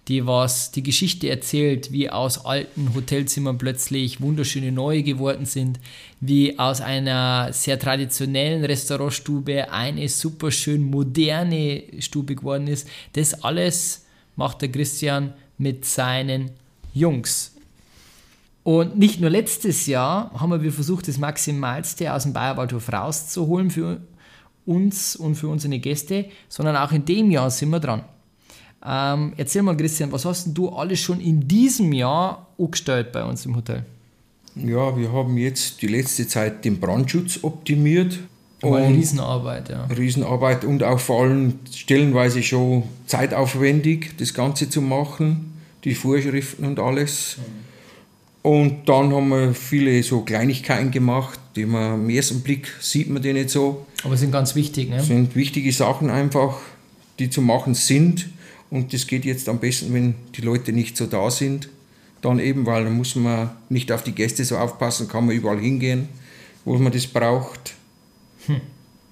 die 0.07 0.25
was 0.25 0.71
die 0.71 0.83
Geschichte 0.83 1.29
erzählt, 1.29 1.91
wie 1.91 2.09
aus 2.09 2.45
alten 2.45 2.93
Hotelzimmern 2.93 3.57
plötzlich 3.57 4.19
wunderschöne 4.19 4.71
neue 4.71 5.01
geworden 5.03 5.45
sind, 5.45 5.79
wie 6.19 6.59
aus 6.59 6.81
einer 6.81 7.53
sehr 7.53 7.79
traditionellen 7.79 8.65
Restaurantstube 8.65 9.71
eine 9.71 10.09
super 10.09 10.51
schön 10.51 10.89
moderne 10.89 11.83
Stube 11.99 12.35
geworden 12.35 12.67
ist. 12.67 12.87
Das 13.13 13.43
alles 13.43 14.05
macht 14.35 14.61
der 14.61 14.71
Christian 14.71 15.33
mit 15.57 15.85
seinen 15.85 16.51
Jungs. 16.93 17.55
Und 18.63 18.97
nicht 18.97 19.19
nur 19.19 19.29
letztes 19.29 19.87
Jahr 19.87 20.31
haben 20.39 20.61
wir 20.61 20.71
versucht, 20.71 21.07
das 21.07 21.17
Maximalste 21.17 22.13
aus 22.13 22.23
dem 22.23 22.33
Bayerwaldhof 22.33 22.91
rauszuholen 22.91 23.71
für 23.71 24.01
uns 24.65 25.15
und 25.15 25.35
für 25.35 25.49
unsere 25.49 25.79
Gäste, 25.79 26.25
sondern 26.47 26.77
auch 26.77 26.91
in 26.91 27.05
dem 27.05 27.31
Jahr 27.31 27.51
sind 27.51 27.69
wir 27.69 27.79
dran. 27.79 28.05
Ähm, 28.85 29.33
erzähl 29.37 29.61
mal, 29.61 29.77
Christian, 29.77 30.11
was 30.11 30.25
hast 30.25 30.45
denn 30.45 30.53
du 30.53 30.69
alles 30.69 30.99
schon 30.99 31.21
in 31.21 31.47
diesem 31.47 31.93
Jahr 31.93 32.47
angestellt 32.57 33.11
bei 33.11 33.23
uns 33.23 33.45
im 33.45 33.55
Hotel? 33.55 33.85
Ja, 34.55 34.95
wir 34.97 35.11
haben 35.11 35.37
jetzt 35.37 35.81
die 35.81 35.87
letzte 35.87 36.27
Zeit 36.27 36.65
den 36.65 36.79
Brandschutz 36.79 37.39
optimiert. 37.43 38.19
War 38.61 38.77
eine 38.77 38.95
Riesenarbeit, 38.95 39.69
ja. 39.69 39.85
Riesenarbeit 39.85 40.63
und 40.63 40.83
auch 40.83 40.99
vor 40.99 41.23
allem 41.23 41.59
stellenweise 41.73 42.43
schon 42.43 42.83
zeitaufwendig, 43.07 44.11
das 44.17 44.33
Ganze 44.33 44.69
zu 44.69 44.81
machen, 44.81 45.53
die 45.83 45.95
Vorschriften 45.95 46.65
und 46.65 46.79
alles. 46.79 47.37
Und 48.41 48.87
dann 48.87 49.13
haben 49.13 49.29
wir 49.29 49.53
viele 49.53 50.01
so 50.03 50.21
Kleinigkeiten 50.21 50.91
gemacht, 50.91 51.39
die 51.55 51.65
man 51.65 51.93
am 51.93 52.09
ersten 52.09 52.41
Blick 52.41 52.67
sieht 52.79 53.09
man 53.09 53.21
die 53.21 53.33
nicht 53.33 53.49
so. 53.49 53.85
Aber 54.03 54.17
sind 54.17 54.31
ganz 54.31 54.55
wichtig, 54.55 54.89
ne? 54.89 55.01
Sind 55.01 55.35
wichtige 55.35 55.71
Sachen 55.71 56.09
einfach, 56.09 56.57
die 57.19 57.29
zu 57.29 57.41
machen 57.41 57.73
sind. 57.73 58.29
Und 58.73 58.91
das 58.91 59.05
geht 59.05 59.23
jetzt 59.23 59.47
am 59.49 59.59
besten, 59.59 59.93
wenn 59.93 60.15
die 60.35 60.41
Leute 60.41 60.73
nicht 60.73 60.97
so 60.97 61.05
da 61.05 61.29
sind. 61.29 61.69
Dann 62.23 62.39
eben, 62.39 62.65
weil 62.65 62.85
dann 62.85 62.97
muss 62.97 63.13
man 63.15 63.51
nicht 63.69 63.91
auf 63.91 64.01
die 64.01 64.13
Gäste 64.13 64.43
so 64.43 64.57
aufpassen, 64.57 65.07
kann 65.07 65.27
man 65.27 65.35
überall 65.35 65.59
hingehen, 65.59 66.07
wo 66.65 66.75
man 66.79 66.91
das 66.91 67.05
braucht. 67.05 67.75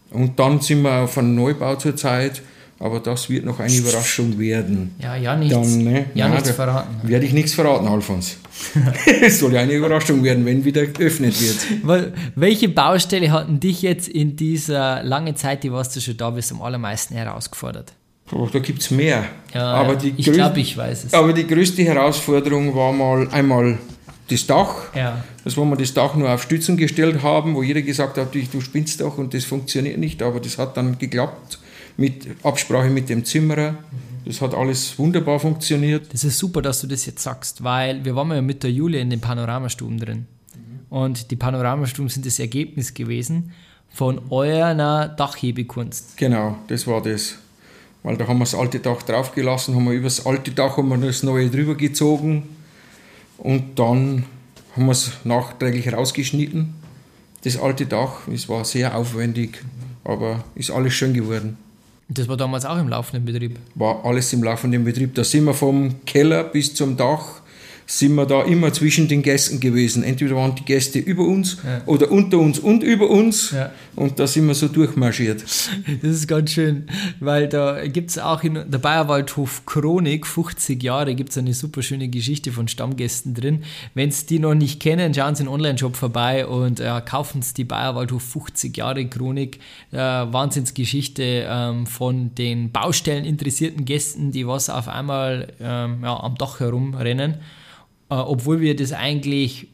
Und 0.10 0.39
dann 0.39 0.62
sind 0.62 0.82
wir 0.82 1.03
auf 1.03 1.15
einem 1.20 1.36
Neubau 1.36 1.75
zurzeit, 1.75 2.41
aber 2.80 3.00
das 3.01 3.30
wird 3.30 3.46
noch 3.46 3.60
eine 3.60 3.72
Überraschung 3.72 4.39
werden. 4.39 4.96
Ja, 4.98 5.15
ja, 5.15 5.36
nichts, 5.36 5.53
Dann, 5.53 5.84
ne? 5.84 6.06
ja, 6.15 6.27
Nein, 6.27 6.38
nichts 6.38 6.50
verraten. 6.50 7.08
Werde 7.08 7.25
ich 7.27 7.34
nichts 7.34 7.53
verraten, 7.53 7.88
Alfons. 7.88 8.38
es 9.22 9.38
soll 9.38 9.53
ja 9.53 9.62
eine 9.62 9.74
Überraschung 9.74 10.24
werden, 10.24 10.44
wenn 10.44 10.65
wieder 10.65 10.88
geöffnet 10.88 11.39
wird. 11.39 11.86
Weil, 11.86 12.13
welche 12.34 12.68
Baustelle 12.68 13.32
hatten 13.32 13.60
dich 13.60 13.84
jetzt 13.84 14.08
in 14.08 14.36
dieser 14.36 15.03
langen 15.03 15.36
Zeit, 15.36 15.63
die 15.63 15.72
warst 15.72 15.96
du 15.96 16.01
schon 16.01 16.18
da 16.18 16.32
bist, 16.32 16.51
am 16.51 16.63
allermeisten 16.63 17.13
herausgefordert? 17.13 17.94
Oh, 18.33 18.47
da 18.51 18.59
gibt 18.59 18.81
es 18.81 18.91
mehr. 18.91 19.25
Ja, 19.53 19.73
aber 19.73 19.95
die 19.95 20.13
ich 20.15 20.31
glaube, 20.31 20.59
ich 20.59 20.77
weiß 20.77 21.05
es. 21.05 21.13
Aber 21.13 21.33
die 21.33 21.45
größte 21.45 21.83
Herausforderung 21.83 22.73
war 22.75 22.93
mal 22.93 23.27
einmal 23.31 23.77
das 24.29 24.47
Dach. 24.47 24.93
Ja, 24.95 25.23
Das, 25.43 25.57
wo 25.57 25.65
wir 25.65 25.75
das 25.75 25.93
Dach 25.93 26.15
nur 26.15 26.29
auf 26.29 26.43
Stützen 26.43 26.77
gestellt 26.77 27.21
haben, 27.21 27.55
wo 27.55 27.63
jeder 27.63 27.81
gesagt 27.81 28.17
hat, 28.17 28.33
du 28.33 28.39
du 28.41 28.61
spinnst 28.61 29.01
doch 29.01 29.17
und 29.17 29.33
das 29.33 29.43
funktioniert 29.43 29.97
nicht, 29.97 30.21
aber 30.23 30.39
das 30.39 30.57
hat 30.57 30.77
dann 30.77 30.97
geklappt 30.97 31.59
mit 31.97 32.27
Absprache 32.43 32.89
mit 32.89 33.09
dem 33.09 33.25
Zimmerer. 33.25 33.75
Das 34.25 34.39
hat 34.39 34.53
alles 34.53 34.97
wunderbar 34.97 35.39
funktioniert. 35.39 36.13
das 36.13 36.23
ist 36.23 36.38
super, 36.38 36.61
dass 36.61 36.81
du 36.81 36.88
das 36.88 37.05
jetzt 37.05 37.23
sagst, 37.23 37.63
weil 37.63 38.05
wir 38.05 38.15
waren 38.15 38.31
ja 38.31 38.41
mit 38.41 38.63
der 38.63 38.71
Julia 38.71 39.01
in 39.01 39.09
den 39.09 39.19
Panoramastuben 39.19 40.00
drin. 40.00 40.27
Und 40.89 41.31
die 41.31 41.35
Panoramastuben 41.35 42.09
sind 42.09 42.25
das 42.25 42.38
Ergebnis 42.39 42.93
gewesen 42.93 43.51
von 43.89 44.21
eurer 44.29 45.07
Dachhebekunst. 45.07 46.17
Genau, 46.17 46.57
das 46.67 46.85
war 46.85 47.01
das. 47.01 47.38
Weil 48.03 48.17
da 48.17 48.27
haben 48.27 48.39
wir 48.39 48.46
das 48.46 48.55
alte 48.55 48.79
Dach 48.79 49.03
draufgelassen, 49.03 49.75
haben 49.75 49.86
wir 49.86 49.93
über 49.93 50.05
das 50.05 50.25
alte 50.25 50.51
Dach 50.51 50.77
haben 50.77 50.89
wir 50.89 50.98
das 50.98 51.24
neue 51.24 51.50
drüber 51.50 51.75
gezogen 51.75 52.43
und 53.38 53.77
dann 53.77 54.25
haben 54.75 54.86
wir 54.86 54.91
es 54.91 55.12
nachträglich 55.24 55.91
rausgeschnitten. 55.93 56.74
Das 57.43 57.58
alte 57.58 57.86
Dach, 57.86 58.27
es 58.27 58.50
war 58.50 58.65
sehr 58.65 58.96
aufwendig, 58.96 59.62
aber 60.03 60.43
ist 60.55 60.72
alles 60.72 60.93
schön 60.93 61.13
geworden. 61.13 61.58
Das 62.08 62.27
war 62.27 62.38
damals 62.38 62.65
auch 62.65 62.77
im 62.77 62.89
laufenden 62.89 63.24
Betrieb. 63.24 63.58
war 63.75 64.03
alles 64.03 64.34
im 64.34 64.43
laufenden 64.43 64.84
Betrieb. 64.84 65.15
Da 65.15 65.24
sind 65.24 65.46
wir 65.46 65.53
vom 65.53 66.03
Keller 66.05 66.43
bis 66.43 66.74
zum 66.74 66.98
Dach, 66.98 67.40
sind 67.98 68.15
wir 68.15 68.25
da 68.25 68.43
immer 68.43 68.71
zwischen 68.71 69.10
den 69.10 69.21
Gästen 69.21 69.60
gewesen. 69.60 70.03
Entweder 70.03 70.36
waren 70.38 70.55
die 70.55 70.63
Gäste 70.63 70.98
über 71.00 71.25
uns 71.25 71.57
Ja. 71.65 71.81
oder 71.88 72.10
unter 72.10 72.38
uns 72.39 72.57
und 72.57 72.83
über 72.83 73.10
uns. 73.10 73.51
Ja. 73.51 73.71
Und 73.98 74.17
da 74.17 74.27
sind 74.27 74.48
wir 74.48 74.55
so 74.55 74.69
durchmarschiert. 74.69 75.41
Das 75.43 76.10
ist 76.12 76.27
ganz 76.27 76.51
schön, 76.53 76.88
weil 77.19 77.50
da 77.50 77.86
gibt 77.88 78.12
es 78.12 78.17
auch 78.17 78.43
in 78.43 78.53
der 78.53 78.77
Bayerwaldhof 78.77 79.65
Chronik, 79.65 80.25
50 80.25 80.81
Jahre, 80.81 81.15
gibt 81.15 81.31
es 81.31 81.38
eine 81.38 81.53
super 81.53 81.81
schöne 81.81 82.07
Geschichte 82.07 82.53
von 82.53 82.69
Stammgästen 82.69 83.33
drin. 83.33 83.63
Wenn 83.93 84.10
Sie 84.10 84.25
die 84.25 84.39
noch 84.39 84.53
nicht 84.53 84.79
kennen, 84.79 85.13
schauen 85.13 85.36
Sie 85.36 85.43
in 85.43 85.48
den 85.48 85.53
Online-Shop 85.55 85.98
vorbei 85.98 86.48
und 86.48 86.79
äh, 86.79 87.01
kaufen 87.05 87.41
Sie 87.41 87.53
die 87.53 87.63
Bayerwaldhof 87.65 88.24
50 88.24 88.77
Jahre 88.77 89.05
Chronik. 89.05 89.60
Äh, 89.91 89.98
Wahnsinnsgeschichte 89.98 91.45
ähm, 91.50 91.86
von 91.88 92.33
den 92.36 92.71
Baustellen 92.71 93.25
interessierten 93.25 93.83
Gästen, 93.83 94.31
die 94.31 94.48
was 94.48 94.69
auf 94.69 94.88
einmal 94.88 95.48
ähm, 95.60 96.00
ja, 96.03 96.17
am 96.17 96.36
Dach 96.36 96.60
herumrennen, 96.62 97.36
äh, 98.12 98.15
obwohl 98.15 98.60
wir 98.60 98.75
das 98.75 98.91
eigentlich 98.91 99.68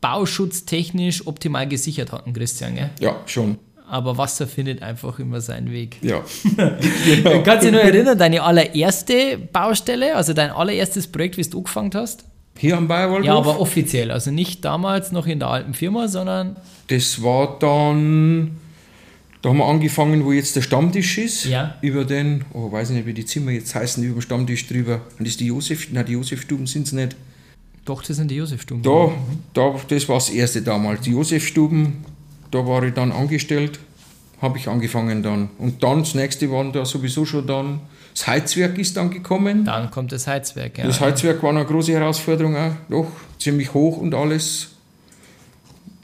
bauschutztechnisch 0.00 1.26
optimal 1.26 1.66
gesichert 1.66 2.12
hatten, 2.12 2.32
Christian. 2.32 2.76
Gell? 2.76 2.90
Ja, 3.00 3.16
schon. 3.26 3.58
Aber 3.88 4.18
Wasser 4.18 4.46
findet 4.46 4.82
einfach 4.82 5.18
immer 5.18 5.40
seinen 5.40 5.72
Weg. 5.72 5.96
Ja. 6.02 6.20
Kannst 6.56 7.64
du 7.64 7.70
dich 7.70 7.72
noch 7.72 7.78
erinnern, 7.78 8.18
deine 8.18 8.42
allererste 8.42 9.38
Baustelle, 9.52 10.14
also 10.14 10.32
dein 10.32 10.50
allererstes 10.50 11.06
Projekt, 11.06 11.38
wie 11.38 11.42
du 11.42 11.58
angefangen 11.58 11.92
hast? 11.94 12.24
Hier 12.58 12.76
am 12.76 12.88
Bayerwaldhof? 12.88 13.26
Ja, 13.26 13.34
aber 13.36 13.60
offiziell, 13.60 14.10
also 14.10 14.30
nicht 14.30 14.64
damals 14.64 15.12
noch 15.12 15.26
in 15.26 15.38
der 15.38 15.48
alten 15.48 15.72
Firma, 15.74 16.08
sondern 16.08 16.56
Das 16.88 17.22
war 17.22 17.58
dann, 17.58 18.58
da 19.46 19.50
haben 19.50 19.58
wir 19.58 19.66
angefangen, 19.66 20.24
wo 20.24 20.32
jetzt 20.32 20.56
der 20.56 20.60
Stammtisch 20.62 21.18
ist. 21.18 21.44
Ja. 21.44 21.76
Über 21.80 22.04
den, 22.04 22.44
oh, 22.52 22.72
weiß 22.72 22.90
ich 22.90 22.96
nicht, 22.96 23.06
wie 23.06 23.14
die 23.14 23.24
Zimmer 23.24 23.52
jetzt 23.52 23.76
heißen, 23.76 24.02
über 24.02 24.16
den 24.16 24.22
Stammtisch 24.22 24.66
drüber. 24.66 25.02
Und 25.20 25.20
das 25.20 25.28
ist 25.28 25.40
die 25.40 25.46
Josef, 25.46 25.86
nein, 25.92 26.04
die 26.04 26.14
Josefstuben 26.14 26.66
sind 26.66 26.88
es 26.88 26.92
nicht. 26.92 27.14
doch, 27.84 28.02
das 28.02 28.16
sind 28.16 28.28
die 28.28 28.34
Josefstuben. 28.34 28.82
Da, 28.82 29.12
da, 29.54 29.76
das 29.86 30.08
war 30.08 30.16
das 30.16 30.30
erste 30.30 30.62
damals. 30.62 31.02
Die 31.02 31.12
Josefstuben, 31.12 32.04
da 32.50 32.66
war 32.66 32.82
ich 32.82 32.94
dann 32.94 33.12
angestellt, 33.12 33.78
habe 34.42 34.58
ich 34.58 34.66
angefangen 34.66 35.22
dann. 35.22 35.50
Und 35.58 35.80
dann, 35.80 36.00
das 36.00 36.16
nächste 36.16 36.50
waren 36.50 36.72
da 36.72 36.84
sowieso 36.84 37.24
schon 37.24 37.46
dann, 37.46 37.78
das 38.14 38.26
Heizwerk 38.26 38.76
ist 38.78 38.96
dann 38.96 39.12
gekommen. 39.12 39.64
Dann 39.64 39.92
kommt 39.92 40.10
das 40.10 40.26
Heizwerk. 40.26 40.78
Ja. 40.78 40.86
Das 40.88 41.00
Heizwerk 41.00 41.40
war 41.44 41.50
eine 41.50 41.64
große 41.64 41.92
Herausforderung 41.92 42.56
auch, 42.56 42.72
doch, 42.90 43.06
ziemlich 43.38 43.72
hoch 43.72 43.98
und 43.98 44.12
alles. 44.12 44.70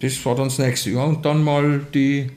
Das 0.00 0.24
war 0.24 0.36
dann 0.36 0.44
das 0.44 0.58
nächste. 0.58 0.90
Ja, 0.90 1.02
und 1.02 1.24
dann 1.24 1.42
mal 1.42 1.80
die, 1.92 2.30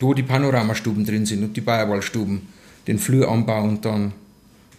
wo 0.00 0.14
die 0.14 0.22
Panoramastuben 0.22 1.04
drin 1.04 1.26
sind 1.26 1.42
und 1.44 1.56
die 1.56 1.60
Bayerwaldstuben, 1.60 2.42
den 2.86 2.98
Flüranbau 2.98 3.62
und 3.62 3.84
dann 3.84 4.12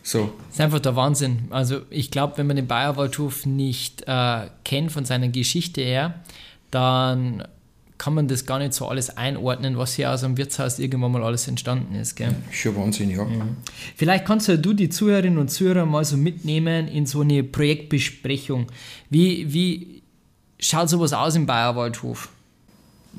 so. 0.03 0.31
Das 0.47 0.55
ist 0.55 0.61
einfach 0.61 0.79
der 0.79 0.95
Wahnsinn. 0.95 1.39
Also 1.49 1.81
ich 1.89 2.11
glaube, 2.11 2.37
wenn 2.37 2.47
man 2.47 2.55
den 2.55 2.67
Bayerwaldhof 2.67 3.45
nicht 3.45 4.03
äh, 4.07 4.47
kennt 4.63 4.91
von 4.91 5.05
seiner 5.05 5.27
Geschichte 5.27 5.81
her, 5.81 6.15
dann 6.71 7.43
kann 7.99 8.13
man 8.13 8.27
das 8.29 8.45
gar 8.45 8.59
nicht 8.59 8.73
so 8.73 8.87
alles 8.87 9.17
einordnen, 9.17 9.77
was 9.77 9.95
hier 9.95 10.11
aus 10.11 10.21
dem 10.21 10.37
Wirtshaus 10.37 10.79
irgendwann 10.79 11.11
mal 11.11 11.23
alles 11.23 11.47
entstanden 11.47 11.95
ist. 11.95 12.15
Gell? 12.15 12.33
Schon 12.49 12.75
Wahnsinn, 12.77 13.11
ja. 13.11 13.27
Vielleicht 13.97 14.25
kannst 14.25 14.47
ja 14.47 14.55
du 14.55 14.73
die 14.73 14.89
Zuhörerinnen 14.89 15.37
und 15.37 15.49
Zuhörer 15.49 15.85
mal 15.85 16.05
so 16.05 16.15
mitnehmen 16.15 16.87
in 16.87 17.05
so 17.05 17.21
eine 17.21 17.43
Projektbesprechung. 17.43 18.67
Wie, 19.09 19.53
wie 19.53 20.01
schaut 20.59 20.89
sowas 20.89 21.11
aus 21.11 21.35
im 21.35 21.45
Bayerwaldhof? 21.45 22.29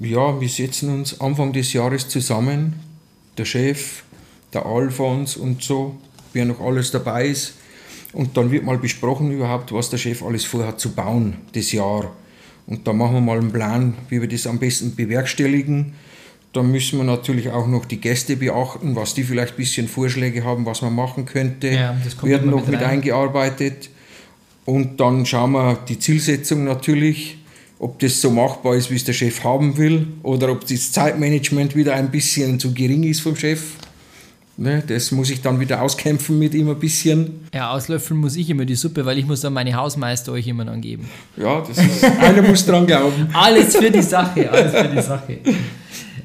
Ja, 0.00 0.40
wir 0.40 0.48
setzen 0.48 0.88
uns 0.94 1.20
Anfang 1.20 1.52
des 1.52 1.74
Jahres 1.74 2.08
zusammen, 2.08 2.80
der 3.36 3.44
Chef, 3.44 4.02
der 4.54 4.64
Alfons 4.64 5.36
und 5.36 5.62
so, 5.62 5.98
wer 6.32 6.46
noch 6.46 6.60
alles 6.60 6.90
dabei 6.90 7.26
ist. 7.26 7.54
Und 8.14 8.34
dann 8.36 8.50
wird 8.50 8.64
mal 8.64 8.78
besprochen 8.78 9.30
überhaupt, 9.30 9.72
was 9.72 9.90
der 9.90 9.98
Chef 9.98 10.22
alles 10.22 10.44
vorhat 10.44 10.80
zu 10.80 10.92
bauen, 10.94 11.36
das 11.52 11.70
Jahr. 11.72 12.10
Und 12.66 12.86
da 12.86 12.94
machen 12.94 13.14
wir 13.14 13.20
mal 13.20 13.38
einen 13.38 13.52
Plan, 13.52 13.94
wie 14.08 14.22
wir 14.22 14.28
das 14.28 14.46
am 14.46 14.58
besten 14.58 14.94
bewerkstelligen. 14.94 15.92
Da 16.54 16.62
müssen 16.62 16.98
wir 16.98 17.04
natürlich 17.04 17.50
auch 17.50 17.66
noch 17.66 17.84
die 17.84 18.00
Gäste 18.00 18.36
beachten, 18.36 18.96
was 18.96 19.12
die 19.12 19.22
vielleicht 19.22 19.52
ein 19.52 19.56
bisschen 19.56 19.86
Vorschläge 19.86 20.44
haben, 20.44 20.64
was 20.64 20.80
man 20.80 20.94
machen 20.94 21.26
könnte. 21.26 21.68
Ja, 21.68 21.94
das 22.02 22.16
kommt 22.16 22.32
werden 22.32 22.50
noch 22.50 22.62
mit 22.62 22.70
mit 22.70 22.82
eingearbeitet. 22.82 23.90
Und 24.64 24.98
dann 24.98 25.26
schauen 25.26 25.52
wir 25.52 25.78
die 25.88 25.98
Zielsetzung 25.98 26.64
natürlich, 26.64 27.39
ob 27.80 27.98
das 27.98 28.20
so 28.20 28.30
machbar 28.30 28.76
ist, 28.76 28.90
wie 28.90 28.96
es 28.96 29.04
der 29.04 29.14
Chef 29.14 29.42
haben 29.42 29.76
will, 29.78 30.06
oder 30.22 30.52
ob 30.52 30.66
das 30.66 30.92
Zeitmanagement 30.92 31.74
wieder 31.74 31.94
ein 31.94 32.10
bisschen 32.10 32.60
zu 32.60 32.72
gering 32.72 33.02
ist 33.04 33.20
vom 33.20 33.34
Chef. 33.34 33.62
Ne, 34.58 34.82
das 34.86 35.10
muss 35.10 35.30
ich 35.30 35.40
dann 35.40 35.58
wieder 35.58 35.80
auskämpfen 35.80 36.38
mit 36.38 36.52
ihm 36.52 36.68
ein 36.68 36.78
bisschen. 36.78 37.46
Ja, 37.54 37.70
auslöffeln 37.70 38.20
muss 38.20 38.36
ich 38.36 38.50
immer 38.50 38.66
die 38.66 38.74
Suppe, 38.74 39.06
weil 39.06 39.16
ich 39.16 39.26
muss 39.26 39.40
dann 39.40 39.54
meine 39.54 39.74
Hausmeister 39.74 40.32
euch 40.32 40.46
immer 40.46 40.66
dann 40.66 40.82
geben. 40.82 41.08
Ja, 41.38 41.62
das 41.66 41.78
ist, 41.78 42.04
einer 42.20 42.42
muss 42.42 42.66
dran 42.66 42.86
glauben. 42.86 43.28
Alles 43.32 43.74
für 43.74 43.90
die 43.90 44.02
Sache, 44.02 44.50
alles 44.50 44.72
für 44.74 44.88
die 44.94 45.00
Sache. 45.00 45.38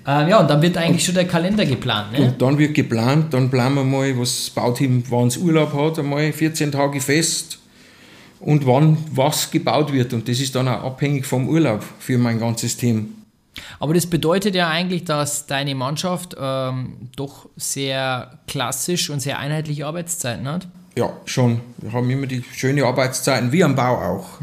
Ähm, 0.07 0.27
ja, 0.27 0.41
und 0.41 0.50
dann 0.50 0.62
wird 0.62 0.75
eigentlich 0.75 1.05
schon 1.05 1.15
der 1.15 1.25
Kalender 1.25 1.65
geplant, 1.65 2.12
ne? 2.12 2.25
Und 2.25 2.41
dann 2.41 2.57
wird 2.57 2.74
geplant, 2.74 3.33
dann 3.33 3.50
planen 3.50 3.75
wir 3.75 3.83
mal, 3.85 4.19
was 4.19 4.35
das 4.35 4.50
Bauteam, 4.50 5.01
wann 5.09 5.27
es 5.29 5.38
Urlaub 5.38 5.74
hat, 5.74 5.97
einmal 6.00 6.33
14 6.33 6.74
Tage 6.74 7.00
fest 7.00 7.59
und 8.39 8.65
wann 8.65 8.98
was 9.12 9.51
gebaut 9.51 9.92
wird. 9.92 10.13
Und 10.13 10.27
das 10.27 10.39
ist 10.39 10.56
dann 10.56 10.68
auch 10.68 10.84
abhängig 10.84 11.25
vom 11.25 11.50
Urlaub 11.50 11.84
für 12.00 12.18
mein 12.18 12.39
ganzes 12.39 12.77
Team. 12.77 13.15
Aber 13.80 13.94
das 13.94 14.06
bedeutet 14.06 14.56
ja 14.56 14.70
eigentlich, 14.70 15.06
dass 15.06 15.48
deine 15.48 15.75
Mannschaft 15.75 16.36
ähm, 16.39 17.10
doch 17.15 17.50
sehr 17.56 18.39
klassisch 18.48 19.10
und 19.10 19.22
sehr 19.22 19.39
einheitliche 19.39 19.86
Arbeitszeiten 19.86 20.48
hat. 20.48 20.68
Ja, 20.98 21.13
schon. 21.25 21.62
Wir 21.77 21.92
haben 21.92 22.10
immer 22.10 22.27
die 22.27 22.44
schönen 22.54 22.84
Arbeitszeiten, 22.84 23.51
wie 23.51 23.63
am 23.63 23.75
Bau 23.75 23.96
auch. 23.96 24.39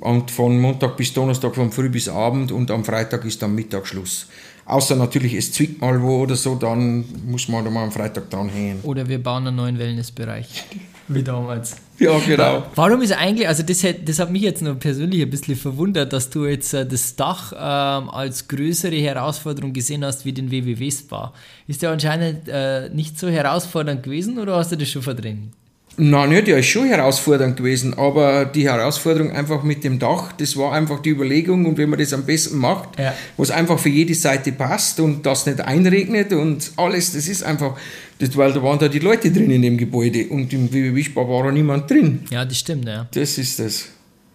Und 0.00 0.30
von 0.30 0.58
Montag 0.60 0.96
bis 0.96 1.12
Donnerstag, 1.12 1.54
von 1.54 1.72
früh 1.72 1.88
bis 1.88 2.08
Abend 2.08 2.52
und 2.52 2.70
am 2.70 2.84
Freitag 2.84 3.24
ist 3.24 3.42
dann 3.42 3.54
Mittagsschluss. 3.54 4.28
Außer 4.66 4.94
natürlich, 4.94 5.34
es 5.34 5.52
zwickt 5.52 5.80
mal 5.80 6.00
wo 6.02 6.20
oder 6.20 6.36
so, 6.36 6.54
dann 6.54 7.04
muss 7.26 7.48
man 7.48 7.64
da 7.64 7.70
mal 7.70 7.84
am 7.84 7.90
Freitag 7.90 8.30
dranhängen. 8.30 8.80
Oder 8.82 9.08
wir 9.08 9.20
bauen 9.20 9.46
einen 9.46 9.56
neuen 9.56 9.78
Wellnessbereich. 9.78 10.64
Wie 11.08 11.22
damals. 11.22 11.76
Ja, 11.98 12.18
genau. 12.18 12.64
Warum 12.74 13.00
ist 13.02 13.12
eigentlich, 13.12 13.48
also 13.48 13.62
das, 13.62 13.82
hat- 13.82 14.06
das 14.08 14.18
hat 14.18 14.30
mich 14.30 14.42
jetzt 14.42 14.62
noch 14.62 14.78
persönlich 14.78 15.22
ein 15.22 15.30
bisschen 15.30 15.56
verwundert, 15.56 16.12
dass 16.12 16.28
du 16.30 16.44
jetzt 16.46 16.74
äh, 16.74 16.86
das 16.86 17.16
Dach 17.16 17.52
ähm, 17.54 18.10
als 18.10 18.46
größere 18.46 18.94
Herausforderung 18.96 19.72
gesehen 19.72 20.04
hast 20.04 20.24
wie 20.24 20.32
den 20.32 20.50
WWW 20.50 20.90
Spa. 20.90 21.32
Ist 21.66 21.82
der 21.82 21.90
anscheinend 21.90 22.46
äh, 22.48 22.90
nicht 22.90 23.18
so 23.18 23.28
herausfordernd 23.28 24.02
gewesen 24.02 24.38
oder 24.38 24.56
hast 24.56 24.70
du 24.72 24.76
das 24.76 24.88
schon 24.88 25.02
verdrängt? 25.02 25.54
Nein, 26.00 26.28
nicht, 26.30 26.46
der 26.46 26.58
ist 26.58 26.66
schon 26.66 26.86
herausfordernd 26.86 27.56
gewesen, 27.56 27.92
aber 27.98 28.44
die 28.44 28.68
Herausforderung 28.68 29.32
einfach 29.32 29.64
mit 29.64 29.82
dem 29.82 29.98
Dach, 29.98 30.30
das 30.32 30.56
war 30.56 30.72
einfach 30.72 31.02
die 31.02 31.10
Überlegung 31.10 31.66
und 31.66 31.76
wenn 31.76 31.90
man 31.90 31.98
das 31.98 32.12
am 32.12 32.24
besten 32.24 32.56
macht, 32.58 32.98
Ja. 32.98 33.12
was 33.36 33.50
einfach 33.50 33.78
für 33.80 33.88
jede 33.88 34.14
Seite 34.14 34.52
passt 34.52 35.00
und 35.00 35.26
das 35.26 35.46
nicht 35.46 35.60
einregnet 35.60 36.32
und 36.32 36.70
alles, 36.76 37.12
das 37.14 37.26
ist 37.26 37.42
einfach, 37.42 37.76
das, 38.20 38.36
weil 38.36 38.52
da 38.52 38.62
waren 38.62 38.78
da 38.78 38.86
die 38.88 39.00
Leute 39.00 39.32
drin 39.32 39.50
in 39.50 39.62
dem 39.62 39.76
Gebäude 39.76 40.28
und 40.28 40.52
im 40.52 40.72
WWW-Spa 40.72 41.20
war 41.28 41.44
da 41.44 41.50
niemand 41.50 41.90
drin. 41.90 42.20
Ja, 42.30 42.44
das 42.44 42.58
stimmt, 42.58 42.86
ja. 42.86 43.08
Das 43.12 43.36
ist 43.36 43.58
das. 43.58 43.88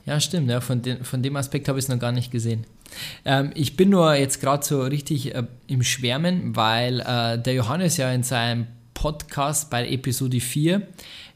Ja, 0.05 0.19
stimmt, 0.19 0.49
ja. 0.49 0.59
Von, 0.59 0.81
den, 0.81 1.03
von 1.05 1.23
dem 1.23 1.37
Aspekt 1.37 1.69
habe 1.69 1.79
ich 1.79 1.85
es 1.85 1.89
noch 1.89 1.97
gar 1.99 2.11
nicht 2.11 2.29
gesehen. 2.29 2.65
Ähm, 3.23 3.51
ich 3.55 3.77
bin 3.77 3.89
nur 3.89 4.13
jetzt 4.15 4.41
gerade 4.41 4.65
so 4.65 4.81
richtig 4.81 5.33
äh, 5.33 5.43
im 5.67 5.81
Schwärmen, 5.81 6.55
weil 6.57 6.99
äh, 6.99 7.41
der 7.41 7.53
Johannes 7.53 7.95
ja 7.97 8.11
in 8.11 8.23
seinem 8.23 8.67
Podcast 8.93 9.69
bei 9.69 9.87
Episode 9.87 10.39
4 10.39 10.87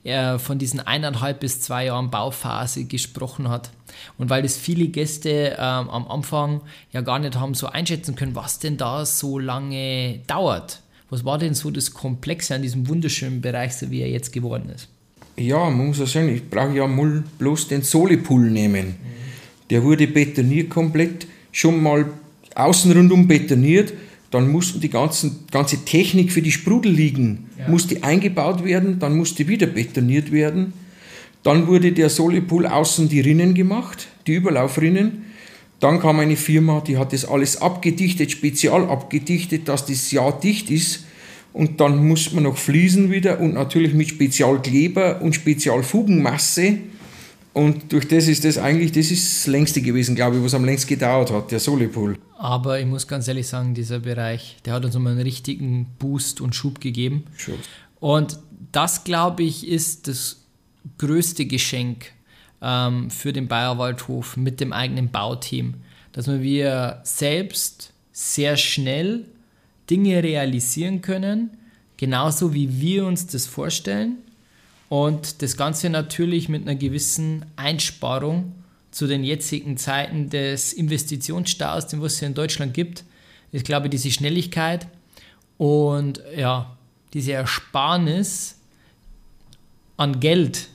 äh, 0.04 0.38
von 0.40 0.60
diesen 0.60 0.80
eineinhalb 0.80 1.40
bis 1.40 1.62
zwei 1.62 1.86
Jahren 1.86 2.10
Bauphase 2.10 2.86
gesprochen 2.86 3.50
hat. 3.50 3.72
Und 4.18 4.30
weil 4.30 4.44
das 4.44 4.58
viele 4.58 4.88
Gäste 4.88 5.56
ähm, 5.58 5.90
am 5.90 6.08
Anfang 6.08 6.62
ja 6.92 7.02
gar 7.02 7.20
nicht 7.20 7.36
haben 7.36 7.54
so 7.54 7.68
einschätzen 7.68 8.16
können, 8.16 8.36
was 8.36 8.60
denn 8.60 8.78
da 8.78 9.06
so 9.06 9.40
lange 9.40 10.20
dauert. 10.28 10.82
Was 11.10 11.24
war 11.24 11.38
denn 11.38 11.54
so 11.54 11.72
das 11.72 11.94
Komplexe 11.94 12.56
an 12.56 12.62
diesem 12.62 12.88
wunderschönen 12.88 13.42
Bereich, 13.42 13.76
so 13.76 13.90
wie 13.92 14.02
er 14.02 14.10
jetzt 14.10 14.34
geworden 14.34 14.70
ist? 14.76 14.90
Ja, 15.38 15.70
man 15.70 15.88
muss 15.88 16.00
ja 16.00 16.06
sagen, 16.06 16.30
ich 16.30 16.50
brauche 16.50 16.74
ja 16.74 16.88
mal 16.88 17.24
bloß 17.38 17.68
den 17.68 17.82
Solipool 17.82 18.50
nehmen. 18.50 18.96
Der 19.70 19.84
wurde 19.84 20.08
betoniert 20.08 20.70
komplett, 20.70 21.28
schon 21.52 21.82
mal 21.82 22.06
außen 22.56 22.92
rundum 22.92 23.28
betoniert. 23.28 23.94
Dann 24.32 24.50
mussten 24.50 24.82
die 24.82 24.90
ganzen, 24.90 25.46
ganze 25.52 25.86
Technik 25.86 26.32
für 26.32 26.42
die 26.42 26.52
Sprudel 26.52 26.92
liegen, 26.92 27.46
Ja. 27.58 27.70
musste 27.70 28.04
eingebaut 28.04 28.64
werden, 28.64 29.00
dann 29.00 29.16
musste 29.16 29.48
wieder 29.48 29.68
betoniert 29.68 30.32
werden. 30.32 30.74
Dann 31.44 31.68
wurde 31.68 31.94
der 31.94 32.10
Solipool 32.10 32.66
außen 32.66 33.08
die 33.08 33.22
Rinnen 33.22 33.54
gemacht, 33.54 34.08
die 34.26 34.34
Überlaufrinnen. 34.36 35.24
Dann 35.80 36.00
kam 36.00 36.20
eine 36.20 36.36
Firma, 36.36 36.82
die 36.86 36.98
hat 36.98 37.14
das 37.14 37.24
alles 37.24 37.62
abgedichtet, 37.62 38.32
spezial 38.32 38.90
abgedichtet, 38.90 39.68
dass 39.70 39.86
das 39.86 40.12
ja 40.12 40.30
dicht 40.32 40.70
ist. 40.72 41.06
Und 41.54 41.80
dann 41.80 42.06
muss 42.08 42.34
man 42.34 42.44
noch 42.44 42.58
fließen 42.58 43.10
wieder 43.12 43.40
und 43.40 43.54
natürlich 43.54 43.94
mit 43.94 44.10
Spezialkleber 44.10 45.22
und 45.22 45.34
Spezialfugenmasse. 45.36 46.80
Und 47.58 47.92
durch 47.92 48.08
das 48.08 48.28
ist 48.28 48.46
das 48.46 48.60
eigentlich, 48.60 48.92
das 48.92 49.10
ist 49.10 49.40
das 49.40 49.48
längste 49.48 49.82
gewesen, 49.82 50.16
glaube 50.16 50.38
ich, 50.38 50.44
was 50.44 50.54
am 50.54 50.64
längst 50.64 50.88
gedauert 50.88 51.32
hat, 51.32 51.50
der 51.50 51.60
Solipool. 51.60 52.16
Aber 52.38 52.80
ich 52.80 52.86
muss 52.86 53.08
ganz 53.08 53.28
ehrlich 53.28 53.48
sagen, 53.48 53.74
dieser 53.74 53.98
Bereich, 53.98 54.58
der 54.64 54.74
hat 54.74 54.86
uns 54.86 54.94
nochmal 54.94 55.14
einen 55.14 55.24
richtigen 55.24 55.88
Boost 55.98 56.40
und 56.40 56.54
Schub 56.54 56.80
gegeben. 56.80 57.24
Schon. 57.36 57.56
Und 58.00 58.38
das, 58.72 59.06
glaube 59.06 59.42
ich, 59.42 59.68
ist 59.68 60.08
das 60.08 60.44
größte 61.00 61.48
Geschenk 61.48 62.12
ähm, 62.62 63.10
für 63.10 63.34
den 63.34 63.48
Bayerwaldhof 63.48 64.38
mit 64.38 64.60
dem 64.60 64.72
eigenen 64.72 65.10
Bauteam, 65.10 65.74
dass 66.12 66.28
wir 66.28 67.02
selbst 67.06 67.92
sehr 68.12 68.56
schnell 68.56 69.26
Dinge 69.90 70.22
realisieren 70.22 71.02
können, 71.02 71.58
genauso 71.98 72.54
wie 72.54 72.80
wir 72.80 73.08
uns 73.08 73.26
das 73.26 73.48
vorstellen. 73.48 74.18
Und 74.90 75.42
das 75.42 75.58
Ganze 75.58 75.90
natürlich 75.90 76.50
mit 76.50 76.64
einer 76.64 76.76
gewissen 76.76 77.46
Einsparung 77.56 78.54
zu 78.92 79.06
den 79.08 79.24
jetzigen 79.24 79.78
Zeiten 79.78 80.30
des 80.30 80.74
Investitionsstaus, 80.74 81.88
den 81.88 82.02
es 82.04 82.22
ja 82.22 82.28
in 82.28 82.34
Deutschland 82.34 82.74
gibt. 82.74 83.04
Ich 83.52 83.64
glaube, 83.64 83.90
diese 83.90 84.12
Schnelligkeit 84.12 84.88
und 85.58 86.22
ja, 86.36 86.78
diese 87.14 87.34
Ersparnis 87.34 88.60
an 89.98 90.20
Geld, 90.20 90.70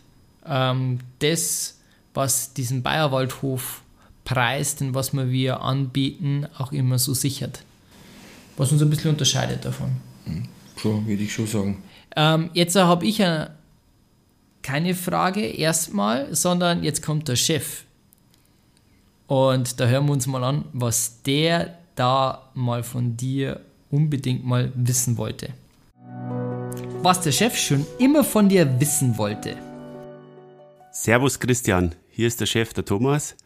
ähm, 0.47 0.99
das, 1.21 1.79
was 2.15 2.53
diesen 2.55 2.83
Bayerwaldhof 2.83 3.83
preist 4.25 4.83
und 4.83 4.95
was 4.95 5.15
wir 5.15 5.61
anbieten, 5.61 6.47
auch 6.59 6.73
immer 6.73 6.99
so 6.99 7.15
sichert. 7.15 7.63
Was 8.57 8.73
uns 8.73 8.83
ein 8.83 8.91
bisschen 8.91 9.11
unterscheidet 9.11 9.65
davon. 9.65 9.97
So 10.77 11.05
würde 11.07 11.23
ich 11.23 11.33
schon 11.33 11.47
sagen. 11.47 11.83
Ähm, 12.17 12.51
jetzt 12.53 12.77
habe 12.77 13.07
ich 13.07 13.19
ja 13.19 13.51
keine 14.63 14.95
Frage 14.95 15.45
erstmal, 15.45 16.35
sondern 16.35 16.83
jetzt 16.83 17.03
kommt 17.03 17.29
der 17.29 17.37
Chef. 17.37 17.85
Und 19.27 19.81
da 19.81 19.87
hören 19.87 20.07
wir 20.07 20.13
uns 20.13 20.27
mal 20.27 20.45
an, 20.45 20.65
was 20.73 21.23
der 21.23 21.79
da 21.95 22.51
mal 22.55 22.83
von 22.83 23.17
dir 23.17 23.61
unbedingt 23.91 24.45
mal 24.45 24.73
wissen 24.75 25.17
wollte. 25.17 25.51
Was 27.03 27.21
der 27.21 27.33
Chef 27.33 27.57
schon 27.57 27.87
immer 27.99 28.25
von 28.25 28.49
dir 28.49 28.81
wissen 28.81 29.19
wollte. 29.19 29.57
Servus 30.93 31.41
Christian, 31.41 31.95
hier 32.11 32.27
ist 32.27 32.41
der 32.41 32.47
Chef, 32.47 32.73
der 32.73 32.85
Thomas. 32.85 33.37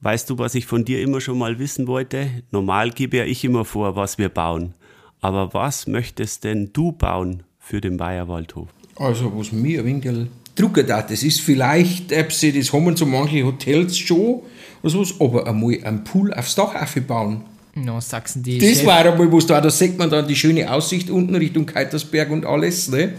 Weißt 0.00 0.28
du, 0.30 0.38
was 0.38 0.54
ich 0.54 0.66
von 0.66 0.84
dir 0.84 1.02
immer 1.02 1.20
schon 1.20 1.38
mal 1.38 1.58
wissen 1.58 1.86
wollte? 1.86 2.42
Normal 2.50 2.90
gebe 2.90 3.18
ja 3.18 3.24
ich 3.24 3.44
immer 3.44 3.64
vor, 3.64 3.96
was 3.96 4.18
wir 4.18 4.28
bauen. 4.28 4.74
Aber 5.20 5.52
was 5.52 5.86
möchtest 5.86 6.44
denn 6.44 6.72
du 6.72 6.92
bauen 6.92 7.42
für 7.58 7.80
den 7.80 7.96
Bayerwaldhof? 7.98 8.68
Also, 8.96 9.36
was 9.36 9.52
mir 9.52 9.80
ein 9.80 9.86
wenig 9.86 10.28
drucken 10.54 10.86
darf, 10.86 11.06
das 11.06 11.22
ist 11.22 11.40
vielleicht, 11.40 12.12
sie 12.32 12.52
das 12.52 12.72
haben 12.72 12.96
so 12.96 13.06
manche 13.06 13.44
Hotels 13.44 13.96
schon, 13.96 14.42
oder 14.82 14.90
sowas, 14.90 15.14
aber 15.18 15.46
einmal 15.46 15.78
einen 15.84 16.04
Pool 16.04 16.32
aufs 16.32 16.54
Dach 16.54 16.74
aufbauen. 16.74 17.42
No, 17.74 18.00
Sachsen, 18.00 18.42
die 18.42 18.58
Das 18.58 18.78
Chef, 18.78 18.86
war 18.86 18.98
einmal 18.98 19.32
was 19.32 19.46
da, 19.46 19.60
da 19.60 19.70
sieht 19.70 19.96
man 19.96 20.10
dann 20.10 20.26
die 20.26 20.34
schöne 20.34 20.70
Aussicht 20.70 21.08
unten 21.08 21.34
Richtung 21.36 21.66
Keitersberg 21.66 22.30
und 22.30 22.44
alles, 22.44 22.88
ne? 22.88 23.14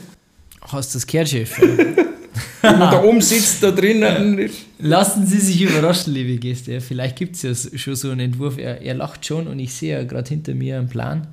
hast 0.61 0.95
das 0.95 1.07
gehört, 1.07 1.29
Chef. 1.29 1.59
Wenn 2.61 2.77
man 2.77 2.91
da 2.91 3.03
oben 3.03 3.21
sitzt, 3.21 3.63
da 3.63 3.71
drinnen. 3.71 4.49
Lassen 4.79 5.25
Sie 5.25 5.39
sich 5.39 5.61
überraschen, 5.61 6.13
liebe 6.13 6.37
Gäste. 6.37 6.79
Vielleicht 6.79 7.15
gibt 7.15 7.35
es 7.35 7.41
ja 7.41 7.77
schon 7.77 7.95
so 7.95 8.11
einen 8.11 8.19
Entwurf. 8.19 8.57
Er, 8.57 8.81
er 8.81 8.93
lacht 8.93 9.25
schon 9.25 9.47
und 9.47 9.59
ich 9.59 9.73
sehe 9.73 9.97
ja 9.97 10.03
gerade 10.03 10.29
hinter 10.29 10.53
mir 10.53 10.77
einen 10.77 10.87
Plan. 10.87 11.27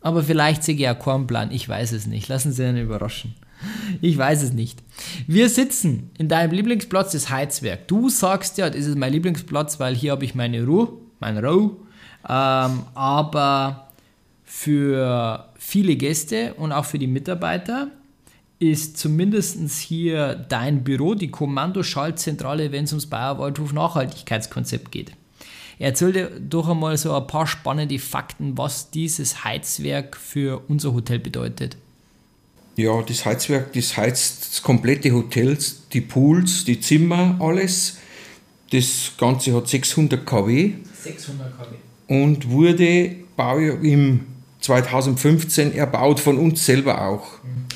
Aber 0.00 0.22
vielleicht 0.22 0.64
sehe 0.64 0.74
ich 0.74 0.88
auch 0.88 0.98
keinen 0.98 1.26
Plan. 1.26 1.50
Ich 1.52 1.68
weiß 1.68 1.92
es 1.92 2.06
nicht. 2.06 2.28
Lassen 2.28 2.52
Sie 2.52 2.64
einen 2.64 2.82
überraschen. 2.82 3.34
Ich 4.00 4.18
weiß 4.18 4.42
es 4.42 4.52
nicht. 4.52 4.82
Wir 5.26 5.48
sitzen 5.48 6.10
in 6.18 6.28
deinem 6.28 6.52
Lieblingsplatz, 6.52 7.12
das 7.12 7.30
Heizwerk. 7.30 7.88
Du 7.88 8.08
sagst 8.08 8.58
ja, 8.58 8.68
das 8.68 8.86
ist 8.86 8.98
mein 8.98 9.12
Lieblingsplatz, 9.12 9.80
weil 9.80 9.94
hier 9.94 10.12
habe 10.12 10.24
ich 10.24 10.34
meine 10.34 10.64
Ruhe, 10.64 10.88
meine 11.20 11.46
Ruhe. 11.46 11.76
Ähm, 12.28 12.82
aber 12.94 13.88
für 14.44 15.48
viele 15.56 15.96
Gäste 15.96 16.54
und 16.54 16.72
auch 16.72 16.84
für 16.84 16.98
die 16.98 17.06
Mitarbeiter 17.06 17.88
ist 18.58 18.98
zumindest 18.98 19.58
hier 19.80 20.34
dein 20.34 20.84
Büro, 20.84 21.14
die 21.14 21.30
Kommandoschaltzentrale, 21.30 22.72
wenn 22.72 22.84
es 22.84 22.92
ums 22.92 23.06
Bayerwaldhof 23.06 23.72
Nachhaltigkeitskonzept 23.72 24.90
geht. 24.90 25.12
Erzähl 25.78 26.12
dir 26.12 26.30
doch 26.40 26.68
einmal 26.68 26.96
so 26.96 27.14
ein 27.14 27.26
paar 27.26 27.46
spannende 27.46 27.98
Fakten, 27.98 28.56
was 28.56 28.90
dieses 28.90 29.44
Heizwerk 29.44 30.16
für 30.16 30.62
unser 30.68 30.94
Hotel 30.94 31.18
bedeutet. 31.18 31.76
Ja, 32.76 33.02
das 33.02 33.24
Heizwerk, 33.24 33.72
das 33.72 33.96
heizt 33.96 34.48
das 34.50 34.62
komplette 34.62 35.12
Hotel, 35.12 35.56
die 35.92 36.00
Pools, 36.00 36.64
die 36.64 36.80
Zimmer, 36.80 37.36
alles. 37.40 37.98
Das 38.72 39.12
Ganze 39.16 39.54
hat 39.54 39.68
600 39.68 40.26
kW. 40.26 40.72
600 41.02 41.52
kW. 41.56 41.76
Und 42.08 42.50
wurde 42.50 43.16
im 43.82 44.26
2015 44.60 45.74
erbaut 45.74 46.20
von 46.20 46.38
uns 46.38 46.64
selber 46.64 47.02
auch. 47.02 47.26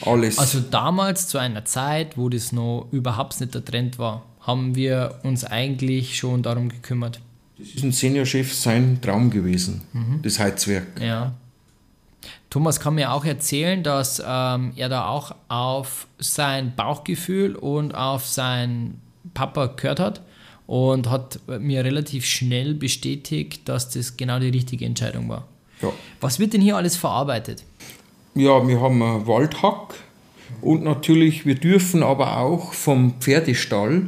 Alles. 0.05 0.39
Also 0.39 0.61
damals 0.61 1.29
zu 1.29 1.39
einer 1.39 1.65
Zeit, 1.65 2.17
wo 2.17 2.29
das 2.29 2.53
noch 2.53 2.89
überhaupt 2.91 3.41
nicht 3.41 3.55
der 3.55 3.65
Trend 3.65 3.99
war, 3.99 4.25
haben 4.41 4.75
wir 4.75 5.21
uns 5.23 5.45
eigentlich 5.45 6.17
schon 6.17 6.43
darum 6.43 6.69
gekümmert. 6.69 7.21
Das 7.59 7.69
ist 7.69 7.83
ein 7.83 7.93
Seniorchef 7.93 8.55
sein 8.55 8.99
Traum 9.03 9.31
gewesen, 9.31 9.83
mhm. 9.93 10.21
das 10.23 10.39
Heizwerk. 10.39 11.01
Ja. 11.01 11.35
Thomas 12.51 12.81
kann 12.81 12.95
mir 12.95 13.13
auch 13.13 13.25
erzählen, 13.25 13.83
dass 13.83 14.23
ähm, 14.27 14.73
er 14.77 14.89
da 14.89 15.09
auch 15.09 15.35
auf 15.49 16.07
sein 16.19 16.73
Bauchgefühl 16.75 17.55
und 17.55 17.95
auf 17.95 18.27
seinen 18.27 19.01
Papa 19.35 19.67
gehört 19.67 20.01
hat 20.01 20.23
und 20.67 21.11
hat 21.11 21.41
mir 21.47 21.85
relativ 21.85 22.25
schnell 22.25 22.75
bestätigt, 22.75 23.69
dass 23.69 23.91
das 23.91 24.17
genau 24.17 24.39
die 24.39 24.49
richtige 24.49 24.85
Entscheidung 24.85 25.29
war. 25.29 25.47
Ja. 25.83 25.93
Was 26.21 26.39
wird 26.39 26.55
denn 26.55 26.61
hier 26.61 26.77
alles 26.77 26.97
verarbeitet? 26.97 27.65
Ja, 28.35 28.67
wir 28.67 28.81
haben 28.81 29.03
einen 29.03 29.27
Waldhack 29.27 29.95
und 30.61 30.85
natürlich, 30.85 31.47
wir 31.47 31.55
dürfen 31.55 32.03
aber 32.03 32.39
auch 32.39 32.73
vom 32.73 33.15
Pferdestall 33.21 34.07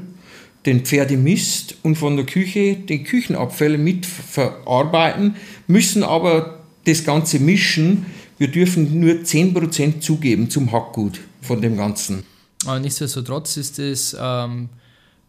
den 0.66 0.85
Pferdemist 0.85 1.77
und 1.83 1.96
von 1.96 2.16
der 2.16 2.27
Küche 2.27 2.77
die 2.77 3.03
Küchenabfälle 3.03 3.79
mitverarbeiten, 3.79 5.37
müssen 5.66 6.03
aber 6.03 6.60
das 6.90 7.05
Ganze 7.05 7.38
mischen. 7.38 8.07
Wir 8.38 8.48
dürfen 8.48 9.00
nur 9.00 9.14
10% 9.14 10.00
zugeben 10.00 10.50
zum 10.50 10.72
Hackgut 10.72 11.20
von 11.40 11.61
dem 11.61 11.76
Ganzen. 11.76 12.24
Aber 12.64 12.79
nichtsdestotrotz 12.79 13.57
ist 13.57 13.79
es 13.79 14.16
ähm, 14.20 14.68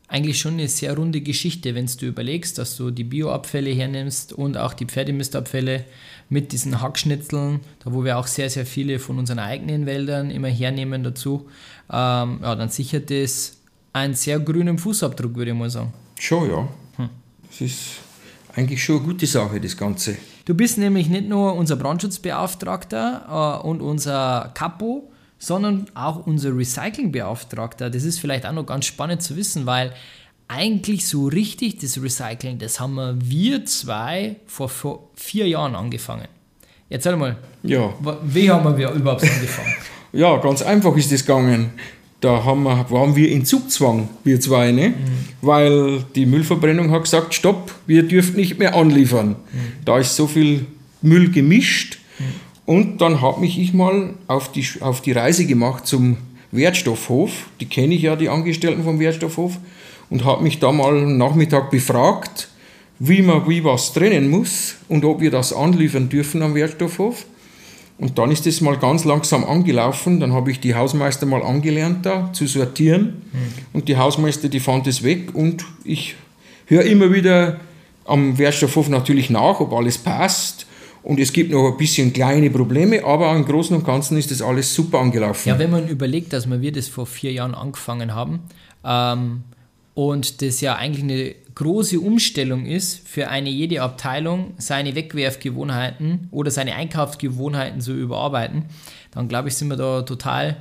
eigentlich 0.08 0.40
schon 0.40 0.54
eine 0.54 0.68
sehr 0.68 0.96
runde 0.96 1.22
Geschichte, 1.22 1.74
wenn 1.74 1.86
du 1.86 2.06
überlegst, 2.06 2.58
dass 2.58 2.76
du 2.76 2.92
die 2.92 3.06
Bioabfälle 3.06 3.70
hernimmst 3.70 4.34
und 4.34 4.58
auch 4.58 4.74
die 4.74 4.86
Pferdemistabfälle 4.86 5.86
mit 6.30 6.52
diesen 6.52 6.82
Hackschnitzeln, 6.82 7.62
da 7.84 7.94
wo 7.94 8.04
wir 8.04 8.18
auch 8.18 8.28
sehr, 8.28 8.50
sehr 8.50 8.66
viele 8.66 9.00
von 9.00 9.20
unseren 9.20 9.40
eigenen 9.40 9.86
Wäldern 9.86 10.30
immer 10.30 10.50
hernehmen 10.50 11.04
dazu, 11.04 11.48
ähm, 11.90 12.40
ja, 12.42 12.56
dann 12.56 12.70
sichert 12.70 13.10
das 13.10 13.58
einen 13.94 14.14
sehr 14.14 14.40
grünen 14.40 14.78
Fußabdruck, 14.78 15.36
würde 15.36 15.52
ich 15.52 15.58
mal 15.58 15.70
sagen. 15.70 15.94
Schon, 16.20 16.50
ja. 16.50 16.68
Hm. 16.98 17.10
Das 17.50 17.62
ist 17.62 17.80
eigentlich 18.54 18.84
schon 18.84 18.98
eine 18.98 19.06
gute 19.06 19.28
Sache, 19.28 19.60
das 19.60 19.76
Ganze. 19.78 20.18
Du 20.46 20.56
bist 20.56 20.78
nämlich 20.78 21.10
nicht 21.10 21.28
nur 21.28 21.56
unser 21.56 21.76
Brandschutzbeauftragter 21.76 23.62
äh, 23.64 23.68
und 23.68 23.82
unser 23.82 24.52
Capo, 24.54 25.12
sondern 25.38 25.86
auch 25.94 26.26
unser 26.26 26.56
Recyclingbeauftragter. 26.56 27.90
Das 27.90 28.04
ist 28.04 28.20
vielleicht 28.20 28.46
auch 28.46 28.52
noch 28.52 28.66
ganz 28.66 28.86
spannend 28.86 29.22
zu 29.22 29.36
wissen, 29.36 29.66
weil 29.66 29.94
eigentlich 30.48 31.08
so 31.08 31.28
richtig 31.28 31.80
das 31.80 32.02
Recycling, 32.02 32.60
das 32.60 32.80
haben 32.80 33.20
wir 33.24 33.66
zwei 33.66 34.36
vor, 34.46 34.70
vor 34.70 35.10
vier 35.16 35.48
Jahren 35.48 35.76
angefangen. 35.76 36.28
Erzähl 36.90 37.16
mal, 37.16 37.38
ja. 37.64 37.94
wie 38.24 38.52
haben 38.52 38.78
wir 38.78 38.92
überhaupt 38.92 39.24
angefangen? 39.24 39.74
ja, 40.12 40.36
ganz 40.38 40.62
einfach 40.62 40.96
ist 40.98 41.12
das 41.12 41.26
gegangen. 41.26 41.72
Da 42.22 42.44
haben 42.46 42.64
wir, 42.64 42.90
waren 42.90 43.16
wir 43.16 43.30
in 43.30 43.46
Zugzwang, 43.46 44.08
wir 44.24 44.40
zwei, 44.40 44.72
ne? 44.72 44.90
Mhm. 44.90 44.94
weil 45.42 46.04
die 46.16 46.26
Müllverbrennung 46.26 46.92
hat 46.92 47.04
gesagt, 47.04 47.34
stopp, 47.34 47.74
wir 47.88 48.04
dürfen 48.04 48.36
nicht 48.36 48.60
mehr 48.60 48.76
anliefern. 48.76 49.30
Mhm. 49.30 49.36
Da 49.86 49.98
ist 49.98 50.16
so 50.16 50.28
viel 50.28 50.66
Müll 51.02 51.32
gemischt 51.32 51.98
mhm. 52.20 52.52
Und 52.66 53.02
dann 53.02 53.22
habe 53.22 53.42
mich 53.42 53.60
ich 53.60 53.74
mal 53.74 54.14
auf 54.28 54.52
die, 54.52 54.66
auf 54.80 55.02
die 55.02 55.12
Reise 55.12 55.46
gemacht 55.46 55.88
zum 55.88 56.16
Wertstoffhof. 56.52 57.32
Die 57.60 57.66
kenne 57.66 57.96
ich 57.96 58.04
ja, 58.04 58.16
die 58.16 58.30
Angestellten 58.30 58.84
vom 58.84 59.00
Wertstoffhof. 59.00 59.58
Und 60.10 60.24
habe 60.24 60.44
mich 60.44 60.60
da 60.60 60.72
mal 60.72 60.98
am 60.98 61.18
Nachmittag 61.18 61.70
befragt, 61.70 62.50
wie 63.00 63.22
man 63.22 63.48
wie 63.50 63.64
was 63.64 63.92
trennen 63.94 64.30
muss 64.30 64.76
und 64.88 65.04
ob 65.06 65.22
wir 65.22 65.32
das 65.32 65.52
anliefern 65.54 66.08
dürfen 66.08 66.42
am 66.44 66.54
Wertstoffhof. 66.54 67.26
Und 68.02 68.18
dann 68.18 68.32
ist 68.32 68.48
das 68.48 68.62
mal 68.62 68.78
ganz 68.78 69.06
langsam 69.06 69.46
angelaufen. 69.46 70.20
Dann 70.20 70.34
habe 70.34 70.50
ich 70.50 70.60
die 70.60 70.74
Hausmeister 70.74 71.28
mal 71.28 71.44
angelernt, 71.44 72.04
da 72.04 72.34
zu 72.34 72.48
sortieren. 72.48 73.22
Mhm. 73.32 73.40
Und 73.74 73.88
die 73.88 73.96
Hausmeister, 73.96 74.50
die 74.50 74.60
fand 74.60 74.88
es 74.88 75.04
weg. 75.04 75.36
Und 75.36 75.64
ich 75.84 76.16
höre 76.66 76.82
immer 76.82 77.14
wieder 77.14 77.60
am 78.06 78.40
Wertstoffhof 78.40 78.90
natürlich 78.90 79.30
nach, 79.30 79.60
ob 79.60 79.72
alles 79.72 80.00
passt. 80.00 80.66
Und 81.04 81.20
es 81.20 81.32
gibt 81.32 81.52
noch 81.52 81.72
ein 81.72 81.78
bisschen 81.78 82.12
kleine 82.12 82.50
Probleme, 82.50 83.04
aber 83.04 83.36
im 83.36 83.46
Großen 83.46 83.76
und 83.76 83.86
Ganzen 83.86 84.18
ist 84.18 84.32
das 84.32 84.42
alles 84.42 84.74
super 84.74 84.98
angelaufen. 84.98 85.50
Ja, 85.50 85.60
wenn 85.60 85.70
man 85.70 85.88
überlegt, 85.88 86.34
dass 86.34 86.50
wir 86.50 86.72
das 86.72 86.88
vor 86.88 87.06
vier 87.06 87.32
Jahren 87.32 87.54
angefangen 87.54 88.16
haben 88.16 88.40
ähm, 88.84 89.42
und 89.94 90.42
das 90.42 90.60
ja 90.62 90.76
eigentlich 90.76 91.04
eine 91.04 91.36
große 91.62 92.00
Umstellung 92.00 92.66
ist, 92.66 93.08
für 93.08 93.30
eine 93.30 93.50
jede 93.50 93.82
Abteilung 93.82 94.54
seine 94.58 94.96
Wegwerfgewohnheiten 94.96 96.28
oder 96.32 96.50
seine 96.50 96.76
Einkaufsgewohnheiten 96.76 97.82
zu 97.82 97.94
überarbeiten, 97.94 98.66
dann 99.12 99.28
glaube 99.28 99.50
ich, 99.50 99.56
sind 99.56 99.68
wir 99.68 99.78
da 99.78 100.02
total 100.02 100.58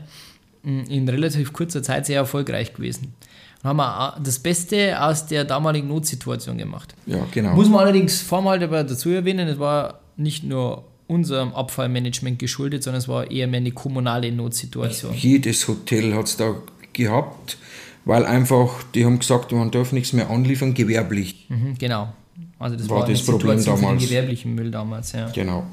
mm, 0.63 0.83
in 0.89 1.09
relativ 1.09 1.53
kurzer 1.53 1.83
Zeit 1.83 2.05
sehr 2.05 2.17
erfolgreich 2.17 2.75
gewesen. 2.75 3.15
Dann 3.63 3.71
haben 3.71 3.77
wir 3.79 4.21
das 4.23 4.39
Beste 4.39 5.01
aus 5.03 5.27
der 5.27 5.45
damaligen 5.45 5.89
Notsituation 5.89 6.59
gemacht. 6.59 6.95
Ja, 7.07 7.27
genau. 7.31 7.55
Muss 7.55 7.69
man 7.69 7.81
allerdings 7.81 8.21
vormal 8.21 8.59
dazu 8.59 9.11
erwähnen, 9.11 9.49
es 9.49 9.59
war 9.59 10.01
nicht 10.17 10.45
nur 10.45 10.85
unserem 11.07 11.55
Abfallmanagement 11.55 12.39
geschuldet, 12.39 12.83
sondern 12.83 12.99
es 12.99 13.09
war 13.09 13.31
eher 13.31 13.49
mehr 13.49 13.59
eine 13.59 13.73
kommunale 13.73 14.31
Notsituation. 14.31 15.15
Jedes 15.15 15.67
Hotel 15.67 16.15
hat 16.15 16.27
es 16.27 16.37
da 16.37 16.55
gehabt, 16.93 17.59
weil 18.05 18.25
einfach, 18.25 18.83
die 18.95 19.05
haben 19.05 19.19
gesagt, 19.19 19.53
man 19.53 19.71
darf 19.71 19.93
nichts 19.93 20.13
mehr 20.13 20.31
anliefern, 20.31 20.75
gewerblich. 20.75 21.47
Mhm, 21.49 21.77
genau. 21.79 22.13
Also 22.59 22.77
das 22.77 22.89
war, 22.89 23.01
war 23.01 23.07
das 23.07 23.25
Problem 23.25 23.59
Situation 23.59 23.83
damals. 23.83 24.03
Für 24.03 24.09
den 24.09 24.17
gewerblichen 24.17 24.55
Müll 24.55 24.71
damals, 24.71 25.13
ja. 25.13 25.29
Genau. 25.31 25.65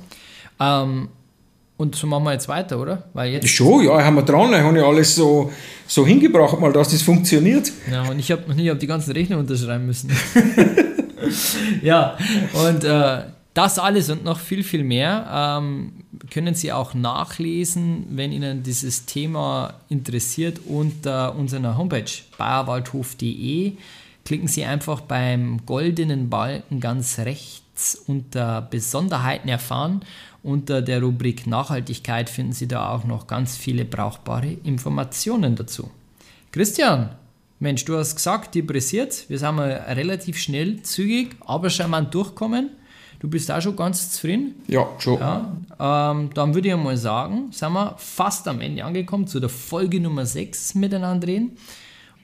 Ähm, 0.60 1.10
und 1.78 1.96
so 1.96 2.08
machen 2.08 2.24
wir 2.24 2.34
jetzt 2.34 2.48
weiter, 2.48 2.80
oder? 2.80 3.04
Weil 3.14 3.34
jetzt 3.34 3.48
Schon, 3.48 3.86
ja, 3.86 4.04
haben 4.04 4.16
wir 4.16 4.24
dran. 4.24 4.52
Ich 4.52 4.60
habe 4.60 4.78
ja 4.78 4.86
alles 4.86 5.14
so, 5.16 5.52
so 5.86 6.06
hingebracht, 6.08 6.60
mal, 6.60 6.74
dass 6.74 6.90
das 6.90 7.04
funktioniert. 7.04 7.72
Ja, 7.92 8.10
und 8.10 8.18
ich 8.18 8.32
habe 8.32 8.44
auf 8.50 8.78
die 8.80 8.88
ganzen 8.88 9.12
Rechnungen 9.12 9.46
unterschreiben 9.46 9.86
müssen. 9.86 10.12
ja, 11.84 12.18
und 12.54 12.84
äh, 12.84 13.22
das 13.58 13.80
alles 13.80 14.12
und 14.12 14.24
noch 14.24 14.40
viel, 14.40 14.64
viel 14.64 14.84
mehr 14.84 15.58
ähm, 15.60 15.92
können 16.30 16.54
Sie 16.54 16.72
auch 16.72 16.94
nachlesen, 16.94 18.06
wenn 18.12 18.32
Ihnen 18.32 18.62
dieses 18.62 19.08
Thema 19.08 19.74
interessiert, 19.90 20.60
unter 20.68 21.36
unserer 21.36 21.76
Homepage 21.76 22.12
bayerwaldhof.de. 22.38 23.74
Klicken 24.26 24.48
Sie 24.48 24.64
einfach 24.64 25.02
beim 25.02 25.66
goldenen 25.66 26.30
Balken 26.30 26.80
ganz 26.80 27.18
rechts 27.18 27.96
unter 28.06 28.62
Besonderheiten 28.62 29.50
erfahren. 29.50 30.02
Unter 30.44 30.84
der 30.84 31.02
Rubrik 31.02 31.48
Nachhaltigkeit 31.48 32.30
finden 32.30 32.54
Sie 32.54 32.68
da 32.68 32.90
auch 32.90 33.06
noch 33.06 33.26
ganz 33.26 33.58
viele 33.58 33.86
brauchbare 33.86 34.52
Informationen 34.66 35.56
dazu. 35.56 35.90
Christian, 36.52 37.10
Mensch, 37.60 37.86
du 37.86 37.98
hast 37.98 38.18
gesagt, 38.18 38.54
die 38.54 38.62
pressiert. 38.62 39.28
Wir 39.30 39.40
sind 39.40 39.56
mal 39.56 39.72
relativ 39.72 40.38
schnell, 40.38 40.84
zügig, 40.84 41.36
aber 41.40 41.72
charmant 41.72 42.14
durchkommen. 42.14 42.70
Du 43.20 43.28
bist 43.28 43.52
auch 43.52 43.62
schon 43.62 43.76
ganz 43.76 44.12
zufrieden? 44.12 44.56
Ja, 44.68 44.88
schon. 45.00 45.20
Ja, 45.20 45.58
ähm, 45.80 46.30
dann 46.34 46.54
würde 46.54 46.70
ich 46.70 46.76
mal 46.76 46.98
sagen, 46.98 47.48
sind 47.52 47.74
wir 47.74 47.96
fast 47.98 48.48
am 48.48 48.62
Ende 48.62 48.86
angekommen, 48.86 49.26
zu 49.26 49.40
der 49.40 49.50
Folge 49.50 50.00
Nummer 50.00 50.26
6 50.26 50.76
miteinander 50.76 51.28
reden. 51.28 51.58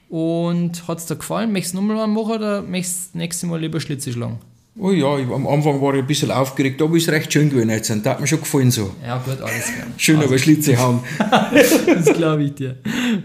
Und 0.08 0.86
hat 0.86 0.98
es 0.98 1.06
dir 1.06 1.16
gefallen? 1.16 1.52
Möchtest 1.52 1.74
du 1.74 1.80
nochmal 1.80 2.06
machen 2.06 2.32
oder 2.34 2.62
möchtest 2.62 3.06
du 3.06 3.08
das 3.08 3.14
nächste 3.14 3.46
Mal 3.46 3.60
lieber 3.60 3.80
Schlitze 3.80 4.12
schlagen? 4.12 4.38
Oh 4.76 4.90
ja, 4.90 5.18
ich, 5.18 5.28
am 5.28 5.46
Anfang 5.46 5.80
war 5.80 5.94
ich 5.94 6.00
ein 6.00 6.06
bisschen 6.06 6.32
aufgeregt, 6.32 6.82
aber 6.82 6.96
ist 6.96 7.08
recht 7.08 7.32
schön 7.32 7.48
gewesen 7.48 7.70
jetzt. 7.70 7.90
Das 7.90 8.04
hat 8.04 8.20
mir 8.20 8.26
schon 8.26 8.40
gefallen 8.40 8.72
so. 8.72 8.92
Ja, 9.04 9.18
gut, 9.18 9.40
alles 9.40 9.66
klar. 9.66 9.86
Schön, 9.96 10.16
also. 10.16 10.28
aber 10.28 10.38
Schlitze 10.38 10.76
haben. 10.76 11.00
das 11.18 12.12
glaube 12.12 12.42
ich 12.42 12.54
dir. 12.54 12.76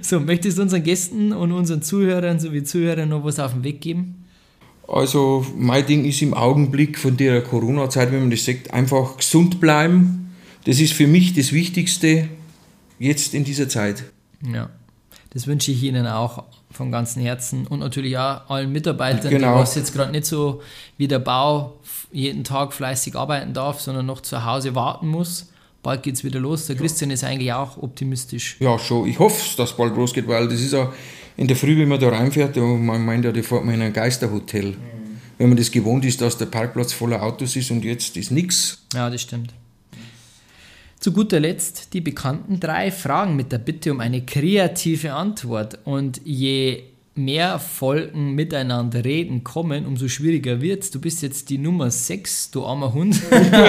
So, 0.02 0.20
möchtest 0.20 0.60
du 0.60 0.62
unseren 0.62 0.84
Gästen 0.84 1.34
und 1.34 1.52
unseren 1.52 1.82
Zuhörern 1.82 2.40
sowie 2.40 2.64
Zuhörern 2.64 3.10
noch 3.10 3.24
was 3.24 3.40
auf 3.40 3.54
den 3.54 3.64
Weg 3.64 3.82
geben? 3.82 4.19
Also 4.92 5.46
mein 5.56 5.86
Ding 5.86 6.06
ist 6.06 6.22
im 6.22 6.34
Augenblick 6.34 6.98
von 6.98 7.16
der 7.16 7.44
Corona-Zeit, 7.44 8.12
wenn 8.12 8.22
man 8.22 8.32
das 8.32 8.46
sagt, 8.46 8.74
einfach 8.74 9.18
gesund 9.18 9.60
bleiben. 9.60 10.36
Das 10.66 10.80
ist 10.80 10.94
für 10.94 11.08
mich 11.08 11.34
das 11.34 11.52
Wichtigste 11.52 12.28
jetzt 12.98 13.34
in 13.34 13.44
dieser 13.44 13.70
Zeit. 13.70 14.04
Ja, 14.42 14.70
das 15.32 15.46
wünsche 15.48 15.72
ich 15.72 15.84
Ihnen 15.84 16.08
auch 16.08 16.44
von 16.72 16.92
ganzem 16.92 17.22
Herzen 17.22 17.68
und 17.68 17.80
natürlich 17.80 18.18
auch 18.18 18.50
allen 18.50 18.72
Mitarbeitern, 18.72 19.30
genau. 19.30 19.54
die 19.54 19.60
was 19.60 19.76
jetzt 19.76 19.94
gerade 19.94 20.12
nicht 20.12 20.26
so 20.26 20.62
wie 20.98 21.08
der 21.08 21.20
Bau 21.20 21.78
jeden 22.12 22.44
Tag 22.44 22.74
fleißig 22.74 23.16
arbeiten 23.16 23.54
darf, 23.54 23.82
sondern 23.82 24.06
noch 24.06 24.22
zu 24.22 24.44
Hause 24.44 24.76
warten 24.76 25.08
muss. 25.08 25.52
bald 25.84 26.04
geht 26.04 26.16
es 26.16 26.24
wieder 26.24 26.40
los. 26.40 26.68
Der 26.68 26.76
Christian 26.76 27.12
ist 27.12 27.24
eigentlich 27.24 27.54
auch 27.54 27.78
optimistisch. 27.78 28.58
Ja, 28.60 28.78
schon. 28.80 29.08
Ich 29.08 29.20
hoffe, 29.20 29.42
dass 29.58 29.72
es 29.72 29.78
bald 29.78 29.96
losgeht, 29.96 30.28
weil 30.28 30.48
das 30.48 30.60
ist 30.60 30.74
ja 30.74 30.92
in 31.40 31.48
der 31.48 31.56
Früh, 31.56 31.78
wenn 31.78 31.88
man 31.88 32.02
da 32.02 32.10
reinfährt, 32.10 32.58
man 32.58 33.06
meint 33.06 33.24
ja, 33.24 33.32
da 33.32 33.42
fährt 33.42 33.64
man 33.64 33.76
in 33.76 33.82
ein 33.82 33.94
Geisterhotel. 33.94 34.76
Wenn 35.38 35.48
man 35.48 35.58
das 35.58 35.72
gewohnt 35.72 36.04
ist, 36.04 36.20
dass 36.20 36.38
der 36.38 36.48
Parkplatz 36.48 36.92
voller 36.92 37.24
Autos 37.24 37.56
ist 37.56 37.72
und 37.72 37.86
jetzt 37.86 38.18
ist 38.18 38.30
nichts. 38.30 38.84
Ja, 38.94 39.10
das 39.10 39.22
stimmt. 39.22 39.54
Zu 41.00 41.14
guter 41.14 41.40
Letzt 41.40 41.94
die 41.94 42.02
bekannten 42.02 42.60
drei 42.60 42.92
Fragen 42.92 43.38
mit 43.38 43.54
der 43.54 43.60
Bitte 43.60 43.94
um 43.94 44.02
eine 44.02 44.26
kreative 44.26 45.14
Antwort. 45.14 45.80
Und 45.86 46.20
je 46.26 46.84
mehr 47.16 47.58
Folgen 47.58 48.36
miteinander 48.36 49.06
reden 49.06 49.46
kommen, 49.46 49.86
umso 49.86 50.10
schwieriger 50.10 50.60
wird 50.60 50.84
es. 50.84 50.92
Du 50.92 51.00
bist 51.00 51.22
jetzt 51.22 51.50
die 51.50 51.58
Nummer 51.58 51.90
6, 51.90 52.52
du 52.52 52.66
armer 52.66 52.94
Hund. 52.94 53.18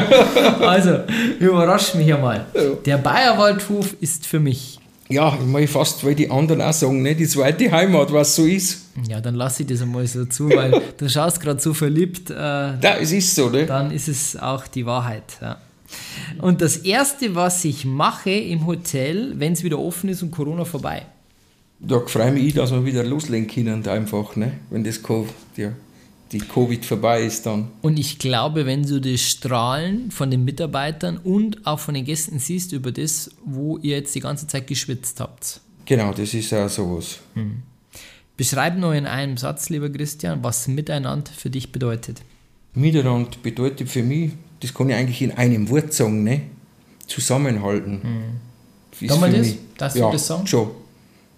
also, 0.61 1.05
überrasch 1.39 1.95
mich 1.95 2.13
einmal. 2.13 2.47
Der 2.85 2.99
Bayerwaldhof 2.99 3.95
ist 4.01 4.27
für 4.27 4.41
mich. 4.41 4.80
Ja, 5.11 5.37
ich 5.39 5.45
meine 5.47 5.67
fast, 5.67 6.05
weil 6.05 6.15
die 6.15 6.31
anderen 6.31 6.63
auch 6.63 6.73
sagen, 6.73 7.03
ne? 7.03 7.15
die 7.17 7.27
zweite 7.27 7.71
Heimat, 7.71 8.13
was 8.13 8.37
so 8.37 8.45
ist. 8.47 8.87
Ja, 9.09 9.21
dann 9.21 9.35
lasse 9.35 9.63
ich 9.63 9.69
das 9.69 9.83
einmal 9.83 10.07
so 10.07 10.25
zu, 10.25 10.49
weil 10.49 10.81
du 10.97 11.09
schaust 11.09 11.41
gerade 11.41 11.61
so 11.61 11.75
verliebt. 11.75 12.31
Äh, 12.31 12.35
Ja, 12.35 12.97
es 13.01 13.11
ist 13.11 13.35
so, 13.35 13.49
ne? 13.49 13.67
dann 13.67 13.91
ist 13.91 14.09
es 14.09 14.37
auch 14.37 14.67
die 14.69 14.87
Wahrheit. 14.87 15.25
Ja. 15.41 15.59
Und 16.41 16.61
das 16.61 16.77
Erste, 16.77 17.35
was 17.35 17.65
ich 17.65 17.85
mache 17.85 18.31
im 18.31 18.67
Hotel, 18.67 19.35
wenn 19.37 19.53
es 19.55 19.65
wieder 19.65 19.79
offen 19.79 20.09
ist 20.11 20.23
und 20.23 20.31
Corona 20.31 20.65
vorbei, 20.65 21.03
Da 21.81 21.99
freue 22.07 22.31
mich, 22.31 22.45
ich, 22.45 22.55
dass 22.55 22.71
wir 22.71 22.85
wieder 22.85 23.03
loslegen 23.03 23.49
können, 23.49 23.87
einfach, 23.89 24.37
ne? 24.37 24.53
wenn 24.71 24.85
das 24.85 25.03
Co 25.03 25.27
die, 25.57 25.69
die 26.33 26.39
Covid 26.39 26.85
vorbei 26.85 27.23
ist 27.23 27.47
dann. 27.47 27.69
Und 27.83 27.99
ich 27.99 28.19
glaube, 28.19 28.67
wenn 28.67 28.85
du 28.85 29.01
das 29.01 29.21
Strahlen 29.21 30.11
von 30.11 30.31
den 30.31 30.45
Mitarbeitern 30.45 31.19
und 31.19 31.67
auch 31.67 31.81
von 31.81 31.95
den 31.95 32.05
Gästen 32.05 32.39
siehst 32.39 32.73
über 32.73 32.93
das, 32.93 33.31
wo 33.45 33.79
ihr 33.79 33.97
jetzt 33.97 34.15
die 34.15 34.21
ganze 34.21 34.47
Zeit 34.47 34.67
geschwitzt 34.67 35.21
habt. 35.21 35.61
Genau, 35.87 36.13
das 36.13 36.33
ist 36.35 36.53
auch 36.55 36.69
sowas. 36.69 37.19
Beschreib 38.37 38.79
nur 38.79 38.95
in 38.95 39.07
einem 39.07 39.37
Satz, 39.37 39.71
lieber 39.71 39.91
Christian, 39.91 40.43
was 40.43 40.69
Miteinander 40.69 41.33
für 41.33 41.51
dich 41.51 41.73
bedeutet. 41.73 42.23
Miteinander 42.75 43.31
bedeutet 43.43 43.89
für 43.89 44.03
mich, 44.03 44.31
das 44.61 44.73
kann 44.73 44.89
ich 44.91 44.95
eigentlich 44.95 45.23
in 45.23 45.33
einem 45.33 45.69
Wort 45.69 45.93
sagen, 45.93 46.23
ne? 46.23 46.43
Zusammenhalten. 47.07 48.01
Ist 49.01 49.09
Kann 49.09 49.21
man 49.21 49.33
das? 49.33 49.55
Darfst 49.77 49.97
du 49.97 50.01
ja, 50.01 50.13
das 50.13 50.27
sagen? 50.27 50.47
schon. 50.47 50.71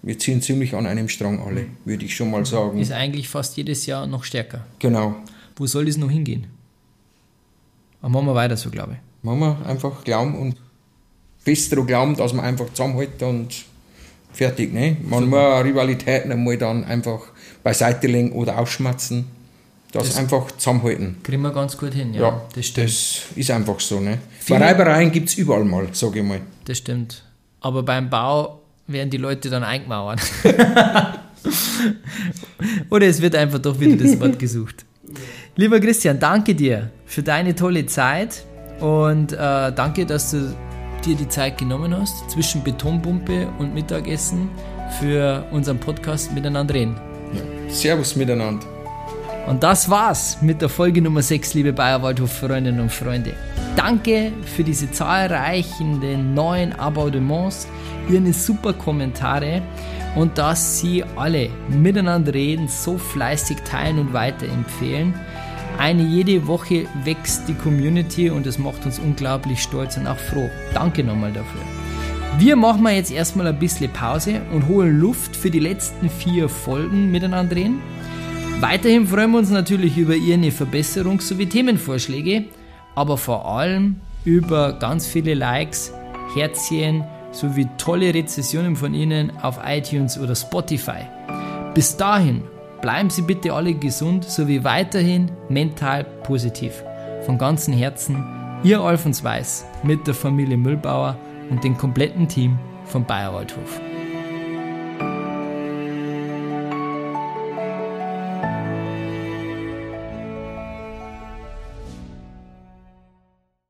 Wir 0.03 0.19
ziehen 0.19 0.43
ziemlich 0.43 0.75
an 0.75 0.87
einem 0.87 1.09
Strang 1.09 1.41
alle, 1.47 1.67
würde 1.85 2.05
ich 2.05 2.17
schon 2.17 2.31
mal 2.31 2.45
sagen. 2.45 2.79
Ist 2.79 2.91
eigentlich 2.93 3.29
fast 3.29 3.57
jedes 3.57 3.87
Jahr 3.87 4.07
noch 4.07 4.25
stärker. 4.25 4.67
Genau. 4.81 5.15
Wo 5.57 5.67
soll 5.67 5.85
das 5.87 5.97
noch 5.97 6.11
hingehen? 6.11 6.47
Aber 8.01 8.11
machen 8.11 8.27
wir 8.27 8.35
weiter 8.35 8.57
so, 8.57 8.71
glaube 8.71 8.95
ich. 8.95 9.25
Machen 9.25 9.39
wir 9.41 9.65
einfach 9.67 10.03
glauben 10.03 10.37
und 10.37 10.57
fest 11.39 11.71
daran 11.73 11.87
glauben, 11.87 12.17
dass 12.17 12.33
man 12.33 12.45
einfach 12.45 12.69
zusammenhält 12.73 13.23
und 13.23 13.65
fertig. 14.33 14.73
Ne? 14.73 14.97
Man 15.09 15.29
muss 15.29 15.39
auch 15.39 15.63
Rivalitäten 15.65 16.33
einmal 16.33 16.59
dann 16.59 16.85
einfach 16.85 17.21
beiseite 17.63 18.09
legen 18.09 18.33
oder 18.33 18.59
ausschmatzen. 18.59 19.27
Das, 19.93 20.09
Das- 20.09 20.17
einfach 20.17 20.51
zusammenhalten. 20.53 21.17
Kriegen 21.23 21.43
wir 21.43 21.53
ganz 21.53 21.77
gut 21.77 21.93
hin, 21.95 22.15
ja. 22.15 22.23
Ja, 22.23 22.43
das 22.55 22.67
stimmt. 22.67 22.89
das 22.89 23.21
ist 23.37 23.51
einfach 23.51 23.79
so. 23.79 24.01
Ne? 24.01 24.19
Viele- 24.41 24.61
Reibereien 24.61 25.13
gibt 25.13 25.29
es 25.29 25.35
überall 25.37 25.65
mal, 25.65 25.87
sage 25.93 26.21
ich 26.21 26.25
mal. 26.25 26.41
Das 26.65 26.79
stimmt. 26.79 27.23
Aber 27.61 27.83
beim 27.83 28.09
Bau 28.11 28.62
werden 28.93 29.11
die 29.11 29.17
Leute 29.19 29.51
dann 29.51 29.65
eingemauert. 29.65 30.21
Oder 32.91 33.07
es 33.07 33.21
wird 33.21 33.35
einfach 33.35 33.59
doch 33.59 33.79
wieder 33.81 33.97
das 33.97 34.21
Wort 34.21 34.39
gesucht. 34.39 34.85
Lieber 35.57 35.81
Christian, 35.81 36.19
danke 36.19 36.55
dir 36.55 36.91
für 37.05 37.23
deine 37.23 37.55
tolle 37.55 37.87
Zeit 37.87 38.45
und 38.81 39.33
äh, 39.33 39.37
danke, 39.73 40.07
dass 40.07 40.31
du 40.31 40.55
dir 41.05 41.17
die 41.17 41.29
Zeit 41.29 41.59
genommen 41.59 41.95
hast 41.97 42.31
zwischen 42.31 42.63
Betonpumpe 42.63 43.49
und 43.59 43.75
Mittagessen 43.75 44.49
für 45.01 45.45
unseren 45.51 45.79
Podcast 45.79 46.33
Miteinander 46.33 46.75
reden. 46.75 46.97
Ja. 47.35 47.73
Servus 47.73 48.17
miteinander. 48.17 48.65
Und 49.47 49.63
das 49.63 49.91
war's 49.91 50.39
mit 50.41 50.63
der 50.63 50.69
Folge 50.69 51.03
Nummer 51.03 51.21
6, 51.21 51.55
liebe 51.55 51.73
Bayerwaldhof-Freundinnen 51.73 52.81
und 52.81 52.93
Freunde. 52.93 53.35
Danke 53.77 54.33
für 54.45 54.63
diese 54.63 54.91
zahlreichen 54.91 56.35
neuen 56.35 56.73
Abonnements, 56.79 57.67
Ihre 58.09 58.33
super 58.33 58.73
Kommentare 58.73 59.63
und 60.15 60.39
dass 60.39 60.79
Sie 60.79 61.03
alle 61.17 61.51
miteinander 61.69 62.35
reden, 62.35 62.69
so 62.69 62.99
fleißig 62.99 63.59
teilen 63.65 63.99
und 63.99 64.13
weiterempfehlen. 64.13 65.15
Eine 65.79 66.03
jede 66.03 66.47
Woche 66.47 66.87
wächst 67.05 67.49
die 67.49 67.55
Community 67.55 68.31
und 68.31 68.47
das 68.47 68.59
macht 68.59 68.85
uns 68.87 68.99
unglaublich 68.99 69.61
stolz 69.63 69.97
und 69.97 70.07
auch 70.07 70.19
froh. 70.19 70.51
Danke 70.75 71.03
nochmal 71.03 71.33
dafür. 71.33 71.63
Wir 72.39 72.57
machen 72.57 72.87
jetzt 72.87 73.11
erstmal 73.11 73.47
ein 73.49 73.59
bisschen 73.59 73.93
Pause 73.93 74.43
und 74.53 74.69
holen 74.69 75.01
Luft 75.01 75.35
für 75.35 75.51
die 75.51 75.59
letzten 75.59 76.09
vier 76.09 76.49
Folgen 76.49 77.11
miteinander 77.11 77.57
reden. 77.57 77.81
Weiterhin 78.61 79.07
freuen 79.07 79.33
wir 79.33 79.39
uns 79.39 79.51
natürlich 79.51 79.99
über 79.99 80.15
Ihre 80.15 80.51
Verbesserungs- 80.51 81.23
sowie 81.23 81.47
Themenvorschläge, 81.47 82.45
aber 82.95 83.19
vor 83.19 83.47
allem 83.47 83.97
über 84.25 84.75
ganz 84.75 85.07
viele 85.07 85.35
Likes, 85.35 85.93
Herzchen 86.35 87.05
sowie 87.33 87.69
tolle 87.79 88.15
Rezessionen 88.15 88.77
von 88.77 88.95
Ihnen 88.95 89.33
auf 89.43 89.59
iTunes 89.67 90.19
oder 90.19 90.35
Spotify. 90.35 91.07
Bis 91.75 91.97
dahin 91.97 92.43
bleiben 92.81 93.11
Sie 93.11 93.23
bitte 93.23 93.53
alle 93.53 93.75
gesund 93.75 94.25
sowie 94.25 94.63
weiterhin 94.65 95.31
mental 95.49 96.05
positiv. 96.05 96.83
Von 97.25 97.39
ganzem 97.39 97.75
Herzen, 97.75 98.25
Ihr 98.63 98.81
Alfons 98.81 99.25
Weiß 99.25 99.65
mit 99.83 100.07
der 100.07 100.15
Familie 100.15 100.57
Müllbauer 100.57 101.17
und 101.51 101.65
dem 101.65 101.77
kompletten 101.77 102.29
Team 102.29 102.59
von 102.85 103.05
Bayerwaldhof. 103.05 103.81